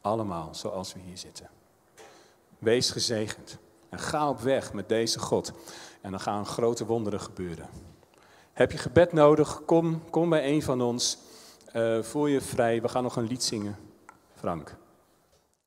Allemaal, 0.01 0.55
zoals 0.55 0.93
we 0.93 0.99
hier 0.99 1.17
zitten. 1.17 1.49
Wees 2.59 2.91
gezegend. 2.91 3.57
En 3.89 3.99
ga 3.99 4.29
op 4.29 4.39
weg 4.39 4.73
met 4.73 4.89
deze 4.89 5.19
God. 5.19 5.51
En 6.03 6.11
dan 6.11 6.19
gaan 6.19 6.45
grote 6.45 6.85
wonderen 6.85 7.19
gebeuren. 7.19 7.69
Heb 8.53 8.71
je 8.71 8.77
gebed 8.77 9.13
nodig? 9.13 9.61
Kom, 9.65 10.09
kom 10.09 10.29
bij 10.29 10.51
een 10.51 10.61
van 10.61 10.81
ons. 10.81 11.17
Uh, 11.75 12.03
voel 12.03 12.25
je 12.25 12.41
vrij. 12.41 12.81
We 12.81 12.89
gaan 12.89 13.03
nog 13.03 13.15
een 13.15 13.27
lied 13.27 13.43
zingen. 13.43 13.77
Frank. 14.35 14.75